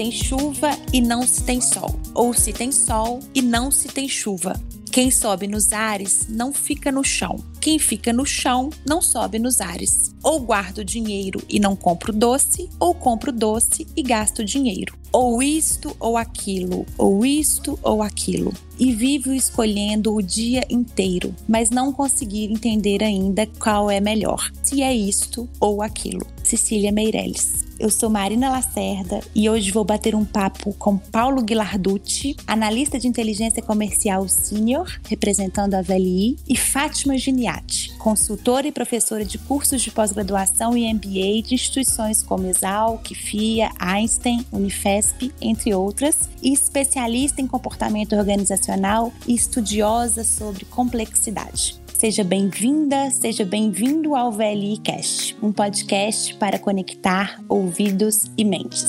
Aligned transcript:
tem 0.00 0.10
chuva 0.10 0.70
e 0.94 1.00
não 1.02 1.26
se 1.26 1.42
tem 1.42 1.60
sol, 1.60 1.94
ou 2.14 2.32
se 2.32 2.54
tem 2.54 2.72
sol 2.72 3.20
e 3.34 3.42
não 3.42 3.70
se 3.70 3.86
tem 3.86 4.08
chuva. 4.08 4.58
Quem 4.90 5.10
sobe 5.10 5.46
nos 5.46 5.74
ares 5.74 6.26
não 6.26 6.54
fica 6.54 6.90
no 6.90 7.04
chão. 7.04 7.36
Quem 7.60 7.78
fica 7.78 8.10
no 8.10 8.24
chão 8.24 8.70
não 8.88 9.02
sobe 9.02 9.38
nos 9.38 9.60
ares. 9.60 10.14
Ou 10.22 10.40
guardo 10.40 10.82
dinheiro 10.82 11.42
e 11.50 11.60
não 11.60 11.76
compro 11.76 12.14
doce, 12.14 12.70
ou 12.80 12.94
compro 12.94 13.30
doce 13.30 13.86
e 13.94 14.02
gasto 14.02 14.42
dinheiro. 14.42 14.96
Ou 15.12 15.42
isto 15.42 15.94
ou 16.00 16.16
aquilo, 16.16 16.86
ou 16.96 17.26
isto 17.26 17.78
ou 17.82 18.02
aquilo. 18.02 18.54
E 18.78 18.94
vivo 18.94 19.34
escolhendo 19.34 20.14
o 20.14 20.22
dia 20.22 20.64
inteiro, 20.70 21.36
mas 21.46 21.68
não 21.68 21.92
conseguir 21.92 22.50
entender 22.50 23.04
ainda 23.04 23.46
qual 23.46 23.90
é 23.90 24.00
melhor, 24.00 24.50
se 24.62 24.82
é 24.82 24.94
isto 24.94 25.46
ou 25.60 25.82
aquilo. 25.82 26.26
Cecília 26.50 26.90
Meirelles. 26.90 27.64
Eu 27.78 27.88
sou 27.88 28.10
Marina 28.10 28.50
Lacerda 28.50 29.20
e 29.34 29.48
hoje 29.48 29.70
vou 29.70 29.84
bater 29.84 30.14
um 30.14 30.24
papo 30.24 30.74
com 30.74 30.98
Paulo 30.98 31.42
Guilarducci, 31.42 32.36
analista 32.46 32.98
de 32.98 33.06
inteligência 33.06 33.62
comercial 33.62 34.28
sênior, 34.28 34.86
representando 35.08 35.74
a 35.74 35.80
VLI, 35.80 36.36
e 36.46 36.56
Fátima 36.56 37.16
Giniati, 37.16 37.96
consultora 37.98 38.66
e 38.66 38.72
professora 38.72 39.24
de 39.24 39.38
cursos 39.38 39.80
de 39.80 39.90
pós-graduação 39.92 40.76
e 40.76 40.92
MBA 40.92 41.42
de 41.42 41.54
instituições 41.54 42.22
como 42.22 42.46
Exalc, 42.48 43.14
FIA, 43.14 43.70
Einstein, 43.78 44.44
Unifesp, 44.52 45.32
entre 45.40 45.72
outras, 45.72 46.28
e 46.42 46.52
especialista 46.52 47.40
em 47.40 47.46
comportamento 47.46 48.14
organizacional 48.14 49.10
e 49.26 49.34
estudiosa 49.34 50.22
sobre 50.22 50.66
complexidade. 50.66 51.79
Seja 52.00 52.24
bem-vinda, 52.24 53.10
seja 53.10 53.44
bem-vindo 53.44 54.16
ao 54.16 54.32
VLI 54.32 54.78
Cast, 54.78 55.36
um 55.42 55.52
podcast 55.52 56.34
para 56.36 56.58
conectar 56.58 57.38
ouvidos 57.46 58.24
e 58.38 58.42
mentes. 58.42 58.86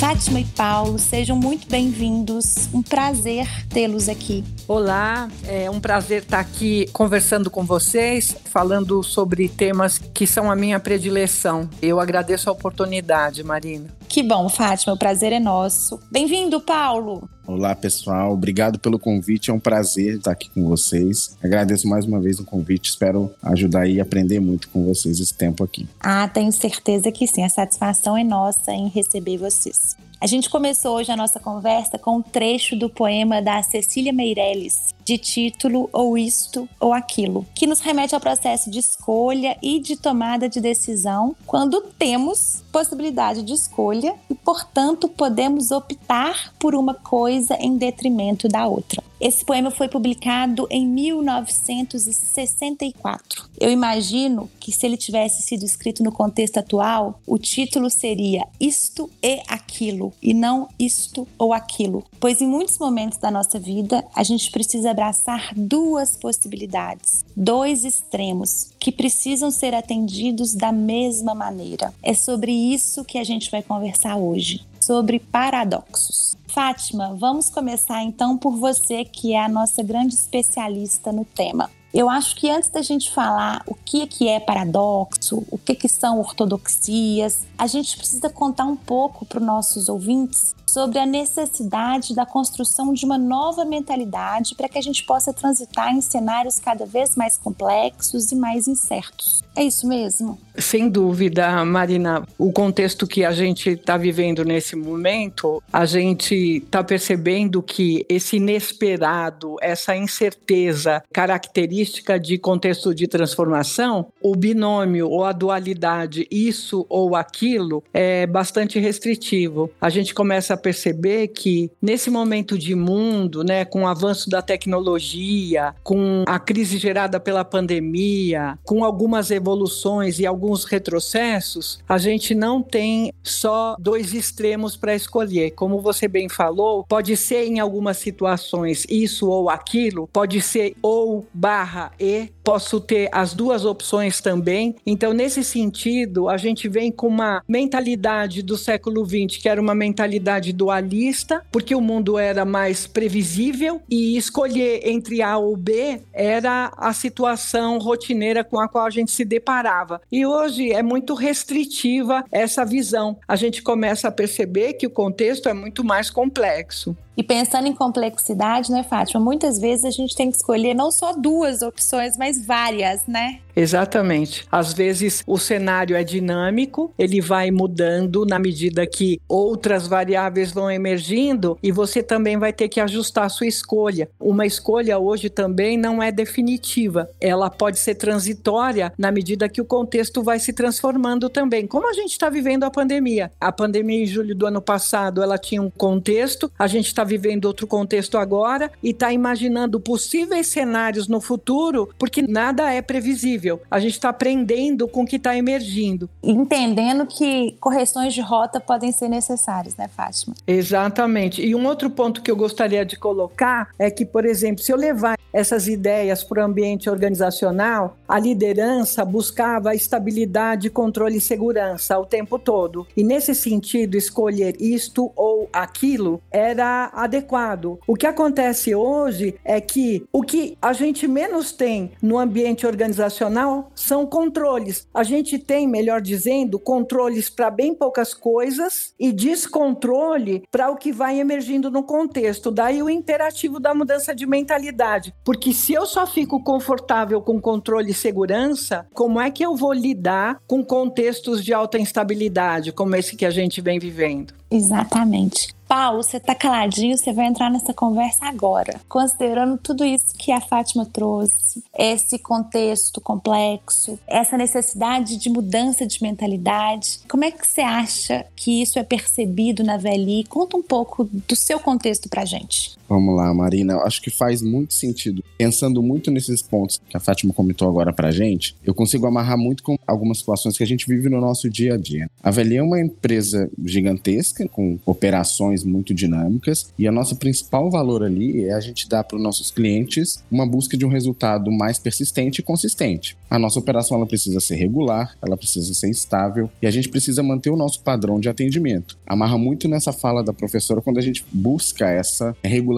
Fátima 0.00 0.40
e 0.40 0.44
Paulo, 0.44 0.98
sejam 0.98 1.36
muito 1.36 1.68
bem-vindos. 1.68 2.68
Um 2.74 2.82
prazer 2.82 3.46
tê-los 3.68 4.08
aqui. 4.08 4.42
Olá, 4.66 5.30
é 5.46 5.70
um 5.70 5.78
prazer 5.78 6.22
estar 6.22 6.40
aqui 6.40 6.88
conversando 6.92 7.48
com 7.48 7.62
vocês, 7.62 8.36
falando 8.46 9.04
sobre 9.04 9.48
temas 9.48 9.98
que 9.98 10.26
são 10.26 10.50
a 10.50 10.56
minha 10.56 10.80
predileção. 10.80 11.70
Eu 11.80 12.00
agradeço 12.00 12.50
a 12.50 12.52
oportunidade, 12.52 13.44
Marina. 13.44 13.86
Que 14.08 14.22
bom, 14.22 14.48
Fátima, 14.48 14.94
o 14.94 14.98
prazer 14.98 15.32
é 15.32 15.40
nosso. 15.40 15.98
Bem-vindo, 16.10 16.60
Paulo. 16.60 17.28
Olá, 17.46 17.74
pessoal. 17.74 18.32
Obrigado 18.32 18.78
pelo 18.78 18.98
convite. 18.98 19.50
É 19.50 19.52
um 19.52 19.58
prazer 19.58 20.16
estar 20.16 20.30
aqui 20.30 20.48
com 20.50 20.64
vocês. 20.64 21.36
Agradeço 21.42 21.88
mais 21.88 22.06
uma 22.06 22.20
vez 22.20 22.38
o 22.38 22.44
convite. 22.44 22.90
Espero 22.90 23.30
ajudar 23.42 23.86
e 23.86 24.00
aprender 24.00 24.40
muito 24.40 24.68
com 24.68 24.84
vocês 24.84 25.20
esse 25.20 25.34
tempo 25.34 25.62
aqui. 25.62 25.86
Ah, 26.00 26.28
tenho 26.28 26.52
certeza 26.52 27.10
que 27.12 27.26
sim. 27.26 27.42
A 27.42 27.48
satisfação 27.48 28.16
é 28.16 28.24
nossa 28.24 28.72
em 28.72 28.88
receber 28.88 29.36
vocês. 29.36 29.96
A 30.20 30.26
gente 30.26 30.48
começou 30.48 30.96
hoje 30.96 31.12
a 31.12 31.16
nossa 31.16 31.38
conversa 31.38 31.98
com 31.98 32.16
um 32.16 32.22
trecho 32.22 32.76
do 32.76 32.88
poema 32.88 33.42
da 33.42 33.62
Cecília 33.62 34.12
Meirelles, 34.12 34.93
de 35.04 35.18
título 35.18 35.88
Ou 35.92 36.16
Isto 36.16 36.68
ou 36.80 36.92
Aquilo, 36.92 37.46
que 37.54 37.66
nos 37.66 37.80
remete 37.80 38.14
ao 38.14 38.20
processo 38.20 38.70
de 38.70 38.78
escolha 38.78 39.56
e 39.62 39.80
de 39.80 39.96
tomada 39.96 40.48
de 40.48 40.60
decisão 40.60 41.36
quando 41.46 41.80
temos 41.98 42.64
possibilidade 42.72 43.42
de 43.42 43.52
escolha 43.52 44.14
e, 44.28 44.34
portanto, 44.34 45.08
podemos 45.08 45.70
optar 45.70 46.52
por 46.58 46.74
uma 46.74 46.94
coisa 46.94 47.56
em 47.60 47.76
detrimento 47.76 48.48
da 48.48 48.66
outra. 48.66 49.02
Esse 49.20 49.44
poema 49.44 49.70
foi 49.70 49.88
publicado 49.88 50.66
em 50.70 50.86
1964. 50.86 53.48
Eu 53.58 53.70
imagino 53.70 54.50
que 54.58 54.72
se 54.72 54.84
ele 54.84 54.96
tivesse 54.96 55.42
sido 55.42 55.64
escrito 55.64 56.02
no 56.02 56.10
contexto 56.12 56.58
atual, 56.58 57.20
o 57.26 57.38
título 57.38 57.88
seria 57.88 58.46
Isto 58.60 59.08
e 59.22 59.40
Aquilo 59.48 60.12
e 60.20 60.34
não 60.34 60.68
Isto 60.78 61.26
ou 61.38 61.52
Aquilo, 61.52 62.04
pois 62.18 62.40
em 62.40 62.46
muitos 62.46 62.78
momentos 62.78 63.18
da 63.18 63.30
nossa 63.30 63.58
vida 63.58 64.04
a 64.14 64.22
gente 64.22 64.50
precisa 64.50 64.93
abraçar 64.94 65.52
duas 65.56 66.16
possibilidades, 66.16 67.24
dois 67.36 67.84
extremos 67.84 68.70
que 68.78 68.92
precisam 68.92 69.50
ser 69.50 69.74
atendidos 69.74 70.54
da 70.54 70.70
mesma 70.70 71.34
maneira. 71.34 71.92
É 72.00 72.14
sobre 72.14 72.52
isso 72.52 73.04
que 73.04 73.18
a 73.18 73.24
gente 73.24 73.50
vai 73.50 73.62
conversar 73.62 74.16
hoje, 74.16 74.64
sobre 74.80 75.18
paradoxos. 75.18 76.36
Fátima, 76.46 77.16
vamos 77.18 77.50
começar 77.50 78.04
então 78.04 78.38
por 78.38 78.56
você, 78.56 79.04
que 79.04 79.32
é 79.32 79.44
a 79.44 79.48
nossa 79.48 79.82
grande 79.82 80.14
especialista 80.14 81.10
no 81.10 81.24
tema. 81.24 81.68
Eu 81.92 82.08
acho 82.08 82.36
que 82.36 82.50
antes 82.50 82.70
da 82.70 82.82
gente 82.82 83.12
falar 83.12 83.62
o 83.66 83.74
que, 83.74 84.06
que 84.06 84.28
é 84.28 84.38
paradoxo, 84.40 85.44
o 85.50 85.58
que, 85.58 85.74
que 85.74 85.88
são 85.88 86.20
ortodoxias, 86.20 87.42
a 87.56 87.66
gente 87.66 87.96
precisa 87.96 88.28
contar 88.28 88.64
um 88.64 88.76
pouco 88.76 89.24
para 89.24 89.38
os 89.38 89.46
nossos 89.46 89.88
ouvintes 89.88 90.54
sobre 90.74 90.98
a 90.98 91.06
necessidade 91.06 92.16
da 92.16 92.26
construção 92.26 92.92
de 92.92 93.04
uma 93.04 93.16
nova 93.16 93.64
mentalidade 93.64 94.56
para 94.56 94.68
que 94.68 94.76
a 94.76 94.82
gente 94.82 95.04
possa 95.04 95.32
transitar 95.32 95.94
em 95.94 96.00
cenários 96.00 96.58
cada 96.58 96.84
vez 96.84 97.14
mais 97.14 97.38
complexos 97.38 98.32
e 98.32 98.34
mais 98.34 98.66
incertos. 98.66 99.44
É 99.54 99.62
isso 99.62 99.86
mesmo? 99.86 100.36
Sem 100.58 100.88
dúvida, 100.88 101.64
Marina. 101.64 102.26
O 102.36 102.52
contexto 102.52 103.06
que 103.06 103.24
a 103.24 103.30
gente 103.30 103.70
está 103.70 103.96
vivendo 103.96 104.44
nesse 104.44 104.74
momento, 104.74 105.62
a 105.72 105.84
gente 105.84 106.62
está 106.64 106.82
percebendo 106.82 107.62
que 107.62 108.04
esse 108.08 108.36
inesperado, 108.36 109.56
essa 109.60 109.96
incerteza 109.96 111.04
característica 111.12 112.18
de 112.18 112.36
contexto 112.36 112.92
de 112.92 113.06
transformação, 113.06 114.08
o 114.20 114.34
binômio 114.34 115.08
ou 115.08 115.24
a 115.24 115.30
dualidade, 115.30 116.26
isso 116.30 116.84
ou 116.88 117.14
aquilo, 117.14 117.84
é 117.92 118.26
bastante 118.26 118.80
restritivo. 118.80 119.70
A 119.80 119.88
gente 119.88 120.12
começa 120.12 120.56
perceber 120.64 121.28
que 121.28 121.70
nesse 121.80 122.10
momento 122.10 122.56
de 122.56 122.74
mundo, 122.74 123.44
né, 123.44 123.66
com 123.66 123.82
o 123.82 123.86
avanço 123.86 124.30
da 124.30 124.40
tecnologia, 124.40 125.74
com 125.82 126.24
a 126.26 126.38
crise 126.38 126.78
gerada 126.78 127.20
pela 127.20 127.44
pandemia, 127.44 128.58
com 128.64 128.82
algumas 128.82 129.30
evoluções 129.30 130.18
e 130.18 130.24
alguns 130.24 130.64
retrocessos, 130.64 131.78
a 131.86 131.98
gente 131.98 132.34
não 132.34 132.62
tem 132.62 133.12
só 133.22 133.76
dois 133.78 134.14
extremos 134.14 134.74
para 134.74 134.94
escolher. 134.94 135.50
Como 135.50 135.82
você 135.82 136.08
bem 136.08 136.30
falou, 136.30 136.84
pode 136.84 137.14
ser 137.14 137.44
em 137.44 137.60
algumas 137.60 137.98
situações 137.98 138.86
isso 138.88 139.28
ou 139.28 139.50
aquilo, 139.50 140.08
pode 140.10 140.40
ser 140.40 140.74
ou 140.80 141.26
barra 141.34 141.92
e, 142.00 142.30
posso 142.42 142.78
ter 142.78 143.08
as 143.10 143.34
duas 143.34 143.64
opções 143.64 144.20
também. 144.20 144.76
Então, 144.86 145.12
nesse 145.12 145.42
sentido, 145.42 146.28
a 146.28 146.36
gente 146.36 146.68
vem 146.68 146.90
com 146.90 147.08
uma 147.08 147.42
mentalidade 147.48 148.42
do 148.42 148.56
século 148.56 149.04
XX, 149.04 149.40
que 149.40 149.48
era 149.48 149.60
uma 149.60 149.74
mentalidade 149.74 150.43
dualista, 150.52 151.44
porque 151.50 151.74
o 151.74 151.80
mundo 151.80 152.18
era 152.18 152.44
mais 152.44 152.86
previsível 152.86 153.80
e 153.88 154.16
escolher 154.16 154.80
entre 154.84 155.22
A 155.22 155.36
ou 155.36 155.56
B 155.56 156.00
era 156.12 156.72
a 156.76 156.92
situação 156.92 157.78
rotineira 157.78 158.44
com 158.44 158.58
a 158.58 158.68
qual 158.68 158.86
a 158.86 158.90
gente 158.90 159.10
se 159.10 159.24
deparava. 159.24 160.00
E 160.10 160.26
hoje 160.26 160.72
é 160.72 160.82
muito 160.82 161.14
restritiva 161.14 162.24
essa 162.30 162.64
visão. 162.64 163.18
A 163.26 163.36
gente 163.36 163.62
começa 163.62 164.08
a 164.08 164.12
perceber 164.12 164.74
que 164.74 164.86
o 164.86 164.90
contexto 164.90 165.48
é 165.48 165.52
muito 165.52 165.84
mais 165.84 166.10
complexo. 166.10 166.96
E 167.16 167.22
pensando 167.22 167.68
em 167.68 167.74
complexidade, 167.74 168.72
né, 168.72 168.82
Fátima? 168.82 169.20
Muitas 169.20 169.58
vezes 169.58 169.84
a 169.84 169.90
gente 169.90 170.16
tem 170.16 170.30
que 170.30 170.36
escolher 170.36 170.74
não 170.74 170.90
só 170.90 171.12
duas 171.12 171.62
opções, 171.62 172.16
mas 172.16 172.44
várias, 172.44 173.06
né? 173.06 173.40
Exatamente. 173.56 174.46
Às 174.50 174.72
vezes 174.72 175.22
o 175.26 175.38
cenário 175.38 175.96
é 175.96 176.02
dinâmico, 176.02 176.92
ele 176.98 177.20
vai 177.20 177.50
mudando 177.50 178.26
na 178.26 178.38
medida 178.38 178.86
que 178.86 179.20
outras 179.28 179.86
variáveis 179.86 180.50
vão 180.50 180.70
emergindo 180.70 181.56
e 181.62 181.70
você 181.70 182.02
também 182.02 182.36
vai 182.36 182.52
ter 182.52 182.68
que 182.68 182.80
ajustar 182.80 183.26
a 183.26 183.28
sua 183.28 183.46
escolha. 183.46 184.08
Uma 184.18 184.44
escolha 184.46 184.98
hoje 184.98 185.30
também 185.30 185.78
não 185.78 186.02
é 186.02 186.10
definitiva, 186.10 187.08
ela 187.20 187.48
pode 187.48 187.78
ser 187.78 187.94
transitória 187.94 188.92
na 188.98 189.12
medida 189.12 189.48
que 189.48 189.60
o 189.60 189.64
contexto 189.64 190.22
vai 190.22 190.38
se 190.38 190.52
transformando 190.52 191.28
também. 191.28 191.66
Como 191.66 191.88
a 191.88 191.92
gente 191.92 192.10
está 192.10 192.28
vivendo 192.28 192.64
a 192.64 192.70
pandemia? 192.70 193.30
A 193.40 193.52
pandemia 193.52 194.02
em 194.02 194.06
julho 194.06 194.34
do 194.34 194.46
ano 194.46 194.60
passado 194.60 195.22
ela 195.22 195.38
tinha 195.38 195.62
um 195.62 195.70
contexto, 195.70 196.50
a 196.58 196.66
gente 196.66 196.86
está 196.86 197.03
vivendo 197.04 197.44
outro 197.44 197.66
contexto 197.66 198.18
agora 198.18 198.70
e 198.82 198.90
está 198.90 199.12
imaginando 199.12 199.78
possíveis 199.78 200.46
cenários 200.46 201.08
no 201.08 201.20
futuro, 201.20 201.90
porque 201.98 202.22
nada 202.22 202.72
é 202.72 202.82
previsível. 202.82 203.60
A 203.70 203.78
gente 203.78 203.92
está 203.92 204.08
aprendendo 204.08 204.88
com 204.88 205.02
o 205.02 205.06
que 205.06 205.16
está 205.16 205.36
emergindo. 205.36 206.08
Entendendo 206.22 207.06
que 207.06 207.56
correções 207.60 208.14
de 208.14 208.20
rota 208.20 208.60
podem 208.60 208.92
ser 208.92 209.08
necessárias, 209.08 209.76
né, 209.76 209.88
Fátima? 209.88 210.34
Exatamente. 210.46 211.44
E 211.44 211.54
um 211.54 211.66
outro 211.66 211.90
ponto 211.90 212.22
que 212.22 212.30
eu 212.30 212.36
gostaria 212.36 212.84
de 212.84 212.98
colocar 212.98 213.68
é 213.78 213.90
que, 213.90 214.04
por 214.04 214.24
exemplo, 214.24 214.62
se 214.62 214.72
eu 214.72 214.76
levar 214.76 215.18
essas 215.32 215.66
ideias 215.66 216.22
para 216.22 216.42
o 216.42 216.46
ambiente 216.46 216.88
organizacional, 216.88 217.96
a 218.08 218.18
liderança 218.20 219.04
buscava 219.04 219.74
estabilidade, 219.74 220.70
controle 220.70 221.18
e 221.18 221.20
segurança 221.20 221.98
o 221.98 222.06
tempo 222.06 222.38
todo. 222.38 222.86
E 222.96 223.02
nesse 223.02 223.34
sentido, 223.34 223.96
escolher 223.96 224.56
isto 224.60 225.10
ou 225.16 225.48
aquilo 225.52 226.20
era 226.30 226.90
adequado. 226.94 227.78
O 227.86 227.94
que 227.94 228.06
acontece 228.06 228.74
hoje 228.74 229.34
é 229.44 229.60
que 229.60 230.06
o 230.12 230.22
que 230.22 230.56
a 230.60 230.72
gente 230.72 231.06
menos 231.06 231.52
tem 231.52 231.92
no 232.00 232.18
ambiente 232.18 232.66
organizacional 232.66 233.70
são 233.74 234.06
controles. 234.06 234.86
A 234.92 235.02
gente 235.02 235.38
tem, 235.38 235.66
melhor 235.66 236.00
dizendo, 236.00 236.58
controles 236.58 237.28
para 237.28 237.50
bem 237.50 237.74
poucas 237.74 238.14
coisas 238.14 238.94
e 238.98 239.12
descontrole 239.12 240.44
para 240.50 240.70
o 240.70 240.76
que 240.76 240.92
vai 240.92 241.18
emergindo 241.18 241.70
no 241.70 241.82
contexto. 241.82 242.50
Daí 242.50 242.82
o 242.82 242.90
imperativo 242.90 243.60
da 243.60 243.74
mudança 243.74 244.14
de 244.14 244.26
mentalidade. 244.26 245.14
Porque 245.24 245.52
se 245.52 245.72
eu 245.72 245.86
só 245.86 246.06
fico 246.06 246.42
confortável 246.42 247.20
com 247.20 247.40
controle 247.40 247.90
e 247.90 247.94
segurança, 247.94 248.86
como 248.92 249.20
é 249.20 249.30
que 249.30 249.44
eu 249.44 249.56
vou 249.56 249.72
lidar 249.72 250.40
com 250.46 250.64
contextos 250.64 251.44
de 251.44 251.52
alta 251.52 251.78
instabilidade, 251.78 252.72
como 252.72 252.96
esse 252.96 253.16
que 253.16 253.24
a 253.24 253.30
gente 253.30 253.60
vem 253.60 253.78
vivendo? 253.78 254.34
Exatamente. 254.50 255.53
Paulo, 255.66 256.02
você 256.02 256.20
tá 256.20 256.34
caladinho, 256.34 256.96
você 256.96 257.12
vai 257.12 257.26
entrar 257.26 257.50
nessa 257.50 257.72
conversa 257.72 258.26
agora. 258.26 258.80
Considerando 258.88 259.58
tudo 259.58 259.84
isso 259.84 260.14
que 260.16 260.30
a 260.30 260.40
Fátima 260.40 260.86
trouxe, 260.86 261.62
esse 261.76 262.18
contexto 262.18 263.00
complexo, 263.00 263.98
essa 264.06 264.36
necessidade 264.36 265.16
de 265.16 265.28
mudança 265.28 265.86
de 265.86 266.02
mentalidade, 266.02 267.00
como 267.08 267.24
é 267.24 267.30
que 267.30 267.46
você 267.46 267.60
acha 267.60 268.26
que 268.36 268.62
isso 268.62 268.78
é 268.78 268.82
percebido 268.82 269.62
na 269.64 269.76
VLI? 269.76 270.24
Conta 270.24 270.56
um 270.56 270.62
pouco 270.62 271.04
do 271.04 271.36
seu 271.36 271.58
contexto 271.58 272.08
pra 272.08 272.24
gente. 272.24 272.76
Vamos 272.88 273.16
lá, 273.16 273.32
Marina. 273.32 273.76
Acho 273.78 274.00
que 274.02 274.10
faz 274.10 274.42
muito 274.42 274.74
sentido. 274.74 275.24
Pensando 275.38 275.82
muito 275.82 276.10
nesses 276.10 276.42
pontos 276.42 276.80
que 276.88 276.96
a 276.96 277.00
Fátima 277.00 277.32
comentou 277.32 277.68
agora 277.68 277.92
pra 277.92 278.10
gente, 278.10 278.56
eu 278.64 278.74
consigo 278.74 279.06
amarrar 279.06 279.38
muito 279.38 279.62
com 279.62 279.76
algumas 279.86 280.18
situações 280.18 280.56
que 280.56 280.62
a 280.62 280.66
gente 280.66 280.86
vive 280.86 281.08
no 281.08 281.20
nosso 281.20 281.48
dia 281.48 281.74
a 281.74 281.76
dia. 281.76 282.08
A 282.22 282.30
VLI 282.30 282.56
é 282.56 282.62
uma 282.62 282.80
empresa 282.80 283.50
gigantesca, 283.64 284.48
com 284.48 284.78
operações 284.84 285.64
muito 285.64 285.94
dinâmicas, 285.94 286.72
e 286.78 286.86
a 286.86 286.92
nossa 286.92 287.14
principal 287.14 287.70
valor 287.70 288.02
ali 288.02 288.44
é 288.44 288.52
a 288.52 288.60
gente 288.60 288.88
dar 288.88 289.04
para 289.04 289.16
os 289.16 289.22
nossos 289.22 289.50
clientes 289.50 290.22
uma 290.30 290.46
busca 290.46 290.76
de 290.76 290.84
um 290.84 290.88
resultado 290.88 291.50
mais 291.50 291.78
persistente 291.78 292.40
e 292.40 292.44
consistente. 292.44 293.16
A 293.30 293.38
nossa 293.38 293.58
operação 293.58 293.96
ela 293.96 294.06
precisa 294.06 294.38
ser 294.40 294.54
regular, 294.56 295.16
ela 295.20 295.36
precisa 295.36 295.74
ser 295.74 295.90
estável 295.90 296.48
e 296.62 296.66
a 296.66 296.70
gente 296.70 296.88
precisa 296.88 297.22
manter 297.22 297.50
o 297.50 297.56
nosso 297.56 297.82
padrão 297.82 298.20
de 298.20 298.28
atendimento. 298.28 298.96
Amarra 299.06 299.36
muito 299.36 299.68
nessa 299.68 299.92
fala 299.92 300.22
da 300.22 300.32
professora 300.32 300.80
quando 300.80 300.98
a 300.98 301.02
gente 301.02 301.24
busca 301.32 301.90
essa 301.90 302.36
regularidade, 302.44 302.73